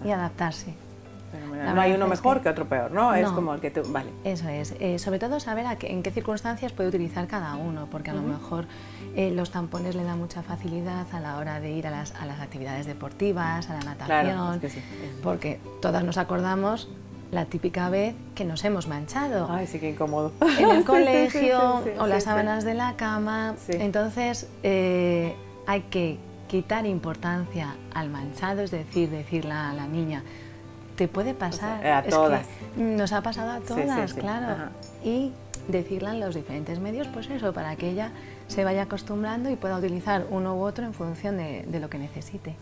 y 0.04 0.10
adaptarse. 0.10 0.74
No 1.74 1.80
hay 1.80 1.92
uno 1.92 2.06
mejor 2.06 2.40
que 2.40 2.48
otro 2.48 2.66
peor, 2.68 2.90
¿no? 2.90 3.14
Es 3.14 3.28
como 3.30 3.54
el 3.54 3.60
que 3.60 3.70
te... 3.70 3.80
Vale. 3.80 4.10
Eso 4.24 4.48
es. 4.48 4.74
Eh, 4.80 4.98
sobre 4.98 5.18
todo 5.18 5.40
saber 5.40 5.66
en 5.82 6.02
qué 6.02 6.10
circunstancias 6.10 6.72
puede 6.72 6.88
utilizar 6.88 7.26
cada 7.26 7.56
uno, 7.56 7.88
porque 7.90 8.10
a 8.10 8.14
lo 8.14 8.22
mejor 8.22 8.66
eh, 9.16 9.30
los 9.30 9.50
tampones 9.50 9.94
le 9.94 10.04
dan 10.04 10.18
mucha 10.18 10.42
facilidad 10.42 11.06
a 11.12 11.20
la 11.20 11.38
hora 11.38 11.60
de 11.60 11.72
ir 11.72 11.86
a 11.86 11.90
las, 11.90 12.14
a 12.14 12.26
las 12.26 12.40
actividades 12.40 12.86
deportivas, 12.86 13.68
a 13.70 13.74
la 13.74 13.80
natación, 13.80 14.60
porque 15.22 15.60
todas 15.80 16.04
nos 16.04 16.18
acordamos 16.18 16.88
la 17.30 17.46
típica 17.46 17.88
vez 17.88 18.14
que 18.34 18.44
nos 18.44 18.64
hemos 18.64 18.86
manchado. 18.86 19.48
Ay, 19.50 19.66
sí, 19.66 19.78
qué 19.78 19.90
incómodo. 19.90 20.32
En 20.58 20.70
el 20.70 20.84
colegio 20.86 21.82
o 21.98 22.06
las 22.06 22.24
sábanas 22.24 22.64
de 22.64 22.74
la 22.74 22.96
cama. 22.96 23.56
Entonces, 23.68 24.48
eh, 24.62 25.34
hay 25.66 25.82
que 25.82 26.18
quitar 26.46 26.86
importancia 26.86 27.74
al 27.92 28.10
manchado, 28.10 28.62
es 28.62 28.70
decir, 28.70 29.10
decirle 29.10 29.52
a 29.52 29.72
la 29.72 29.86
niña, 29.86 30.22
te 30.96 31.08
puede 31.08 31.34
pasar. 31.34 31.86
a 31.86 32.02
todas. 32.02 32.46
nos 32.76 33.12
ha 33.12 33.22
pasado 33.22 33.50
a 33.52 33.60
todas, 33.60 34.14
claro. 34.14 34.70
Y 35.02 35.32
decirle 35.68 36.10
en 36.10 36.20
los 36.20 36.34
diferentes 36.34 36.78
medios, 36.78 37.08
pues 37.08 37.28
eso, 37.30 37.52
para 37.52 37.76
que 37.76 37.90
ella 37.90 38.12
se 38.48 38.64
vaya 38.64 38.82
acostumbrando 38.82 39.50
y 39.50 39.56
pueda 39.56 39.78
utilizar 39.78 40.26
uno 40.30 40.56
u 40.56 40.62
otro 40.62 40.84
en 40.84 40.94
función 40.94 41.36
de, 41.38 41.80
lo 41.80 41.88
que 41.88 41.98
necesite. 41.98 42.54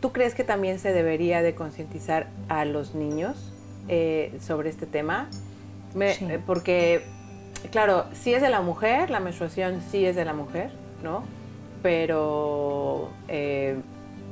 ¿Tú 0.00 0.12
crees 0.12 0.34
que 0.34 0.44
también 0.44 0.78
se 0.78 0.92
debería 0.92 1.42
de 1.42 1.54
concientizar 1.54 2.26
a 2.48 2.64
los 2.64 2.94
niños 2.94 3.52
eh, 3.88 4.36
sobre 4.40 4.68
este 4.68 4.86
tema? 4.86 5.28
Eh, 5.98 6.40
porque, 6.46 7.04
claro, 7.70 8.06
sí 8.12 8.34
es 8.34 8.42
de 8.42 8.50
la 8.50 8.62
mujer, 8.62 9.10
la 9.10 9.20
menstruación 9.20 9.80
sí 9.90 10.04
es 10.04 10.16
de 10.16 10.24
la 10.24 10.32
mujer, 10.32 10.70
¿no? 11.02 11.22
Pero, 11.82 13.10
eh, 13.28 13.76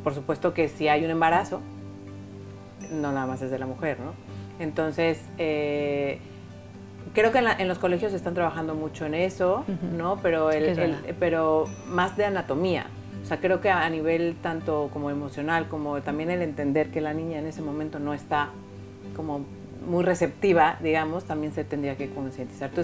por 0.03 0.14
supuesto 0.14 0.55
que 0.55 0.68
si 0.68 0.88
hay 0.88 1.05
un 1.05 1.11
embarazo, 1.11 1.61
no 2.90 3.12
nada 3.12 3.26
más 3.26 3.42
es 3.42 3.50
de 3.50 3.59
la 3.59 3.66
mujer, 3.66 3.98
¿no? 4.00 4.12
Entonces, 4.59 5.20
eh, 5.38 6.18
creo 7.14 7.33
que 7.33 7.38
en, 7.38 7.68
los 7.68 7.79
colegios 7.79 8.12
están 8.12 8.35
trabajando 8.35 8.74
mucho 8.74 9.07
en 9.07 9.14
eso, 9.14 9.64
¿no? 9.96 10.18
Pero, 10.22 10.50
el, 10.50 11.14
pero 11.18 11.64
más 11.88 12.16
de 12.16 12.26
anatomía. 12.26 12.87
O 13.22 13.26
sea, 13.26 13.38
creo 13.38 13.61
que 13.61 13.70
a 13.70 13.88
nivel 13.90 14.37
tanto 14.42 14.90
como 14.92 15.11
emocional, 15.11 15.68
como 15.68 16.00
también 16.03 16.31
el 16.31 16.42
entender 16.42 16.90
que 16.90 17.00
la 17.00 17.14
niña 17.14 17.38
en 17.38 17.46
ese 17.46 17.62
momento 17.62 17.98
no 17.98 18.14
está 18.14 18.50
como 19.14 19.44
muy 19.87 20.05
receptiva, 20.05 20.76
digamos, 20.81 21.24
también 21.24 21.53
se 21.53 21.64
tendría 21.64 21.96
que 21.96 22.11
concientizar. 22.11 22.70
¿Tú, 22.70 22.83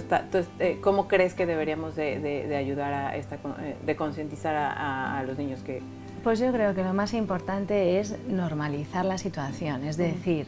eh, 0.59 0.79
¿Cómo 0.81 1.07
crees 1.07 1.33
que 1.33 1.45
deberíamos 1.45 1.95
de, 1.95 2.55
ayudar 2.57 2.93
a 2.93 3.15
esta, 3.15 3.35
eh, 3.35 3.75
de 3.85 3.95
concientizar 3.95 4.55
a, 4.55 5.23
los 5.25 5.37
niños 5.37 5.61
que, 5.61 5.81
pues 6.23 6.39
yo 6.39 6.51
creo 6.51 6.73
que 6.75 6.83
lo 6.83 6.93
más 6.93 7.13
importante 7.13 7.99
es 7.99 8.15
normalizar 8.27 9.05
la 9.05 9.17
situación, 9.17 9.83
es 9.83 9.97
decir, 9.97 10.47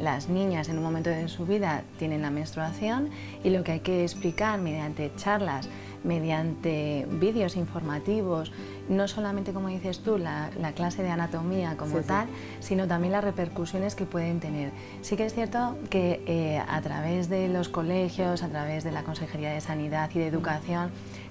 las 0.00 0.28
niñas 0.28 0.68
en 0.68 0.78
un 0.78 0.84
momento 0.84 1.10
de 1.10 1.28
su 1.28 1.46
vida 1.46 1.82
tienen 1.98 2.22
la 2.22 2.30
menstruación 2.30 3.10
y 3.42 3.50
lo 3.50 3.64
que 3.64 3.72
hay 3.72 3.80
que 3.80 4.02
explicar 4.02 4.60
mediante 4.60 5.12
charlas, 5.16 5.68
mediante 6.04 7.06
vídeos 7.10 7.56
informativos, 7.56 8.52
no 8.88 9.08
solamente 9.08 9.52
como 9.52 9.68
dices 9.68 10.00
tú, 10.00 10.18
la, 10.18 10.50
clase 10.74 11.02
de 11.02 11.10
anatomía 11.10 11.76
como 11.76 12.00
tal, 12.00 12.28
sino 12.60 12.86
también 12.86 13.12
las 13.12 13.24
repercusiones 13.24 13.94
que 13.94 14.04
pueden 14.04 14.40
tener. 14.40 14.72
Sí 15.02 15.16
que 15.16 15.26
es 15.26 15.34
cierto 15.34 15.78
que 15.90 16.22
eh, 16.26 16.62
a 16.66 16.80
través 16.82 17.28
de 17.28 17.48
los 17.48 17.68
colegios, 17.68 18.42
a 18.42 18.48
través 18.48 18.84
de 18.84 18.92
la 18.92 19.02
Consejería 19.02 19.52
de 19.52 19.60
Sanidad 19.60 20.10
y 20.14 20.18
de 20.18 20.26
Educación, 20.26 20.90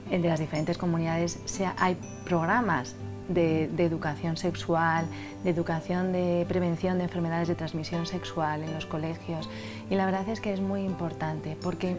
de 0.09 0.19
las 0.19 0.39
diferentes 0.39 0.77
comunidades, 0.77 1.39
hay 1.77 1.97
programas 2.25 2.95
de, 3.27 3.65
educación 3.77 4.37
sexual, 4.37 5.05
de 5.43 5.49
educación 5.49 6.11
de 6.11 6.45
prevención 6.47 6.97
de 6.97 7.05
enfermedades 7.05 7.47
de 7.47 7.55
transmisión 7.55 8.05
sexual 8.05 8.63
en 8.63 8.73
los 8.73 8.85
colegios. 8.85 9.49
Y 9.89 9.95
la 9.95 10.05
verdad 10.05 10.27
es 10.29 10.39
que 10.39 10.53
es 10.53 10.61
muy 10.61 10.81
importante 10.81 11.57
porque 11.61 11.97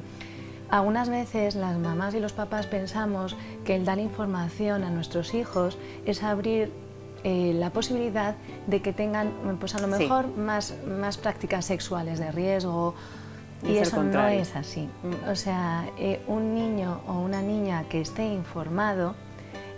algunas 0.70 1.08
veces 1.08 1.54
las 1.54 1.78
mamás 1.78 2.14
y 2.14 2.20
los 2.20 2.32
papás 2.32 2.66
pensamos 2.66 3.36
que 3.64 3.76
el 3.76 3.84
dar 3.84 3.98
información 3.98 4.82
a 4.84 4.90
nuestros 4.90 5.34
hijos 5.34 5.78
es 6.06 6.22
abrir 6.22 6.72
eh, 7.22 7.54
la 7.54 7.70
posibilidad 7.70 8.34
de 8.66 8.82
que 8.82 8.92
tengan, 8.92 9.32
pues 9.58 9.74
a 9.74 9.78
lo 9.78 9.86
mejor, 9.86 10.36
más, 10.36 10.74
más 10.86 11.16
prácticas 11.16 11.64
sexuales 11.64 12.18
de 12.18 12.30
riesgo. 12.30 12.94
Y, 13.62 13.78
eso 13.78 14.02
no 14.02 14.28
es 14.28 14.54
así. 14.56 14.90
Mm. 15.02 15.30
O 15.30 15.34
sea, 15.34 15.86
eh, 15.98 16.20
un 16.26 16.54
niño 16.54 17.00
o 17.06 17.14
una 17.14 17.40
niña 17.40 17.84
que 17.88 18.02
esté 18.02 18.26
informado 18.26 19.14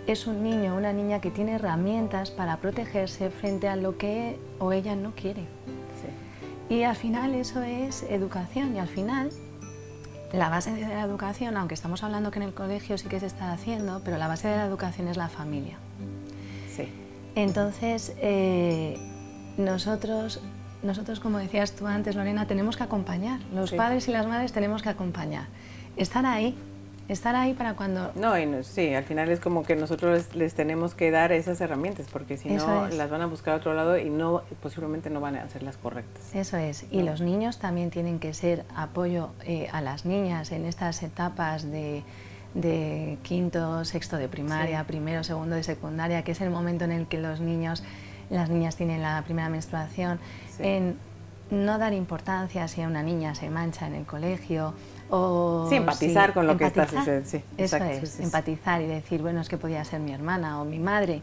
es 0.07 0.25
un 0.25 0.41
niño 0.41 0.73
o 0.73 0.77
una 0.77 0.93
niña 0.93 1.19
que 1.19 1.31
tiene 1.31 1.55
herramientas 1.55 2.31
para 2.31 2.57
protegerse 2.57 3.29
frente 3.29 3.67
a 3.67 3.75
lo 3.75 3.97
que 3.97 4.39
o 4.57 4.71
ella 4.71 4.95
no 4.95 5.11
quiere. 5.11 5.45
Y 6.69 6.83
al 6.83 6.95
final 6.95 7.33
eso 7.33 7.61
es 7.61 8.03
educación 8.09 8.75
y 8.75 8.79
al 8.79 8.87
final 8.87 9.29
la 10.33 10.49
base 10.49 10.73
de 10.73 10.81
la 10.81 11.01
educación, 11.01 11.55
aunque 11.55 11.73
estamos 11.73 12.03
hablando 12.03 12.31
que 12.31 12.39
en 12.39 12.43
el 12.43 12.53
colegio 12.53 12.97
sí 12.97 13.07
que 13.07 13.19
se 13.19 13.25
está 13.25 13.51
haciendo, 13.51 14.01
pero 14.03 14.17
la 14.17 14.27
base 14.27 14.49
de 14.49 14.57
la 14.57 14.65
educación 14.65 15.07
es 15.07 15.15
la 15.15 15.29
familia. 15.29 15.77
Sí. 16.75 16.89
Entonces, 17.35 18.13
eh, 18.17 18.97
nosotros, 19.57 20.41
nosotros, 20.83 21.21
como 21.21 21.37
decías 21.37 21.71
tú 21.73 21.87
antes, 21.87 22.15
Lorena, 22.15 22.47
tenemos 22.47 22.75
que 22.75 22.83
acompañar. 22.83 23.39
Los 23.53 23.71
padres 23.71 24.07
y 24.09 24.11
las 24.11 24.27
madres 24.27 24.51
tenemos 24.51 24.83
que 24.83 24.89
acompañar. 24.89 25.47
Estar 25.95 26.25
ahí, 26.25 26.57
estar 27.07 27.35
ahí 27.35 27.53
para 27.53 27.73
cuando... 27.75 28.11
No, 28.15 28.37
y 28.37 28.63
sí, 28.63 28.93
al 28.93 29.03
final 29.03 29.29
es 29.29 29.39
como 29.39 29.63
que 29.63 29.75
nosotros 29.75 30.35
les, 30.35 30.53
tenemos 30.53 30.93
que 30.93 31.09
dar 31.11 31.31
esas 31.31 31.61
herramientas, 31.61 32.07
porque 32.11 32.37
si 32.37 32.49
no 32.49 32.87
las 32.89 33.09
van 33.09 33.21
a 33.21 33.25
buscar 33.27 33.53
a 33.53 33.57
otro 33.57 33.73
lado 33.73 33.97
y 33.97 34.09
no 34.09 34.41
posiblemente 34.61 35.09
no 35.09 35.21
van 35.21 35.37
a 35.37 35.43
hacer 35.43 35.63
las 35.63 35.77
correctas. 35.77 36.35
Eso 36.35 36.57
es, 36.57 36.85
y 36.91 37.03
los 37.03 37.21
niños 37.21 37.59
también 37.59 37.89
tienen 37.89 38.19
que 38.19 38.33
ser 38.33 38.65
apoyo 38.75 39.29
eh, 39.43 39.69
a 39.71 39.81
las 39.81 40.05
niñas 40.05 40.51
en 40.51 40.65
estas 40.65 41.01
etapas 41.03 41.69
de, 41.71 42.03
de 42.53 43.17
quinto, 43.23 43.85
sexto 43.85 44.17
de 44.17 44.27
primaria, 44.27 44.83
primero, 44.85 45.23
segundo 45.23 45.55
de 45.55 45.63
secundaria, 45.63 46.23
que 46.23 46.31
es 46.31 46.41
el 46.41 46.49
momento 46.49 46.85
en 46.85 46.91
el 46.91 47.07
que 47.07 47.19
los 47.19 47.39
niños, 47.39 47.83
las 48.29 48.49
niñas 48.49 48.75
tienen 48.75 49.01
la 49.01 49.21
primera 49.23 49.49
menstruación, 49.49 50.19
en 50.59 50.97
no 51.51 51.77
dar 51.77 51.93
importancia 51.93 52.67
si 52.67 52.81
a 52.81 52.87
una 52.87 53.03
niña 53.03 53.33
se 53.35 53.49
mancha 53.49 53.87
en 53.87 53.95
el 53.95 54.05
colegio 54.05 54.73
o... 55.09 55.67
Sí, 55.69 55.75
empatizar 55.75 56.33
con 56.33 56.47
lo 56.47 56.57
que 56.57 56.65
está 56.65 56.87
sucediendo. 56.87 57.29
Sí, 57.29 57.43
Eso 57.57 57.77
es, 57.77 58.19
empatizar 58.19 58.81
y 58.81 58.87
decir, 58.87 59.21
bueno, 59.21 59.41
es 59.41 59.49
que 59.49 59.57
podía 59.57 59.83
ser 59.85 59.99
mi 59.99 60.13
hermana 60.13 60.61
o 60.61 60.65
mi 60.65 60.79
madre. 60.79 61.21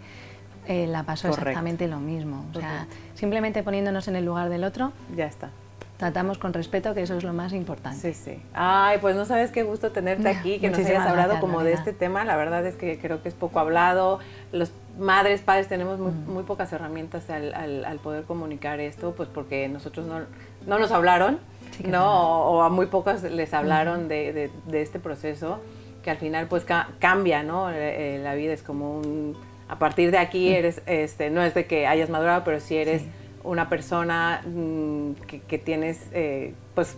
Eh, 0.66 0.86
la 0.86 1.02
pasó 1.02 1.28
exactamente 1.28 1.88
lo 1.88 2.00
mismo. 2.00 2.46
O 2.54 2.58
sea, 2.58 2.86
simplemente 3.14 3.62
poniéndonos 3.62 4.08
en 4.08 4.16
el 4.16 4.24
lugar 4.24 4.48
del 4.48 4.64
otro. 4.64 4.92
Ya 5.14 5.26
está. 5.26 5.50
Tratamos 5.98 6.38
con 6.38 6.52
respeto, 6.52 6.92
que 6.92 7.02
eso 7.02 7.16
es 7.16 7.22
lo 7.22 7.32
más 7.32 7.52
importante. 7.52 8.00
Sí, 8.00 8.14
sí. 8.14 8.42
Ay, 8.52 8.98
pues 9.00 9.14
no 9.14 9.26
sabes 9.26 9.52
qué 9.52 9.62
gusto 9.62 9.92
tenerte 9.92 10.28
aquí, 10.28 10.58
que 10.58 10.68
nos 10.68 10.80
hayas 10.80 11.06
hablado 11.06 11.38
como 11.38 11.62
de 11.62 11.72
este 11.72 11.92
tema. 11.92 12.24
La 12.24 12.36
verdad 12.36 12.66
es 12.66 12.74
que 12.74 12.98
creo 12.98 13.22
que 13.22 13.28
es 13.28 13.34
poco 13.34 13.60
hablado. 13.60 14.18
Los 14.50 14.72
madres, 14.98 15.42
padres 15.42 15.68
tenemos 15.68 15.98
muy, 16.00 16.10
mm. 16.10 16.32
muy 16.32 16.42
pocas 16.42 16.72
herramientas 16.72 17.30
al, 17.30 17.54
al, 17.84 17.98
poder 17.98 18.24
comunicar 18.24 18.80
esto, 18.80 19.14
pues 19.14 19.28
porque 19.28 19.68
nosotros 19.68 20.06
no, 20.06 20.20
no 20.66 20.78
nos 20.78 20.90
hablaron 20.90 21.38
¿no? 21.84 22.44
O, 22.44 22.62
a 22.62 22.68
muy 22.68 22.86
pocos 22.86 23.22
les 23.22 23.54
hablaron 23.54 24.08
de, 24.08 24.50
de, 24.66 24.82
este 24.82 24.98
proceso 24.98 25.60
que 26.02 26.10
al 26.10 26.18
final 26.18 26.48
pues 26.48 26.66
cambia, 26.98 27.42
¿no? 27.42 27.70
Eh, 27.70 28.16
eh, 28.16 28.18
la 28.22 28.34
vida 28.34 28.52
es 28.52 28.62
como 28.62 28.98
un... 28.98 29.36
A 29.68 29.78
partir 29.78 30.10
de 30.10 30.18
aquí 30.18 30.52
eres, 30.52 30.82
este, 30.84 31.30
no 31.30 31.42
es 31.42 31.54
de 31.54 31.66
que 31.66 31.86
hayas 31.86 32.10
madurado, 32.10 32.44
pero 32.44 32.60
si 32.60 32.76
eres 32.76 33.04
una 33.42 33.70
persona 33.70 34.42
mm, 34.44 35.12
que, 35.48 35.58
tienes 35.58 36.08
eh, 36.12 36.52
pues 36.74 36.96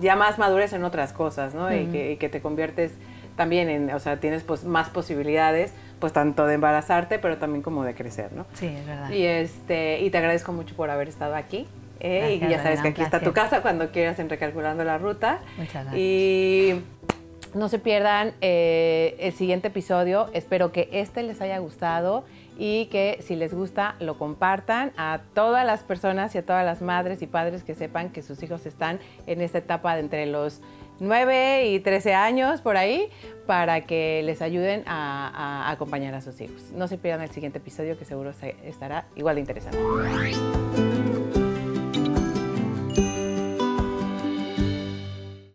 ya 0.00 0.16
más 0.16 0.38
madurez 0.38 0.72
en 0.72 0.84
otras 0.84 1.12
cosas, 1.12 1.54
¿no? 1.54 1.74
y, 1.74 1.86
que, 1.86 2.12
y, 2.12 2.16
que, 2.16 2.30
te 2.30 2.40
conviertes 2.40 2.92
también 3.36 3.68
en, 3.68 3.90
o 3.90 3.98
sea, 3.98 4.18
tienes 4.18 4.42
pues 4.42 4.64
más 4.64 4.88
posibilidades, 4.88 5.72
pues 5.98 6.12
tanto 6.12 6.46
de 6.46 6.54
embarazarte, 6.54 7.18
pero 7.18 7.38
también 7.38 7.62
como 7.62 7.84
de 7.84 7.94
crecer, 7.94 8.32
¿no? 8.32 8.46
Sí, 8.54 8.66
es 8.66 8.86
verdad. 8.86 9.10
Y, 9.10 9.24
este, 9.24 10.00
y 10.00 10.10
te 10.10 10.18
agradezco 10.18 10.52
mucho 10.52 10.74
por 10.74 10.90
haber 10.90 11.08
estado 11.08 11.34
aquí. 11.34 11.66
Eh, 12.00 12.40
y 12.42 12.48
ya 12.48 12.62
sabes 12.62 12.80
que 12.80 12.88
aquí 12.88 13.02
está 13.02 13.20
tu 13.20 13.32
casa 13.32 13.62
cuando 13.62 13.90
quieras 13.90 14.18
en 14.18 14.28
Recalculando 14.28 14.84
la 14.84 14.98
Ruta. 14.98 15.40
Muchas 15.56 15.84
gracias. 15.84 15.96
Y 15.96 16.82
no 17.54 17.68
se 17.68 17.78
pierdan 17.78 18.32
eh, 18.40 19.16
el 19.20 19.32
siguiente 19.32 19.68
episodio. 19.68 20.28
Espero 20.32 20.72
que 20.72 20.88
este 20.92 21.22
les 21.22 21.40
haya 21.40 21.58
gustado 21.58 22.24
y 22.58 22.86
que 22.86 23.18
si 23.22 23.36
les 23.36 23.54
gusta 23.54 23.96
lo 24.00 24.18
compartan 24.18 24.92
a 24.96 25.20
todas 25.34 25.66
las 25.66 25.82
personas 25.82 26.34
y 26.34 26.38
a 26.38 26.44
todas 26.44 26.64
las 26.64 26.82
madres 26.82 27.22
y 27.22 27.26
padres 27.26 27.64
que 27.64 27.74
sepan 27.74 28.10
que 28.10 28.22
sus 28.22 28.42
hijos 28.42 28.66
están 28.66 29.00
en 29.26 29.40
esta 29.40 29.58
etapa 29.58 29.94
de 29.94 30.00
entre 30.00 30.26
los 30.26 30.60
9 31.00 31.70
y 31.70 31.80
13 31.80 32.14
años 32.14 32.60
por 32.60 32.76
ahí 32.76 33.08
para 33.46 33.80
que 33.80 34.22
les 34.24 34.42
ayuden 34.42 34.84
a, 34.86 35.28
a 35.66 35.70
acompañar 35.70 36.14
a 36.14 36.20
sus 36.20 36.40
hijos. 36.40 36.70
No 36.74 36.86
se 36.86 36.98
pierdan 36.98 37.22
el 37.22 37.30
siguiente 37.30 37.58
episodio 37.58 37.98
que 37.98 38.04
seguro 38.04 38.32
estará 38.62 39.06
igual 39.16 39.36
de 39.36 39.40
interesante. 39.40 39.78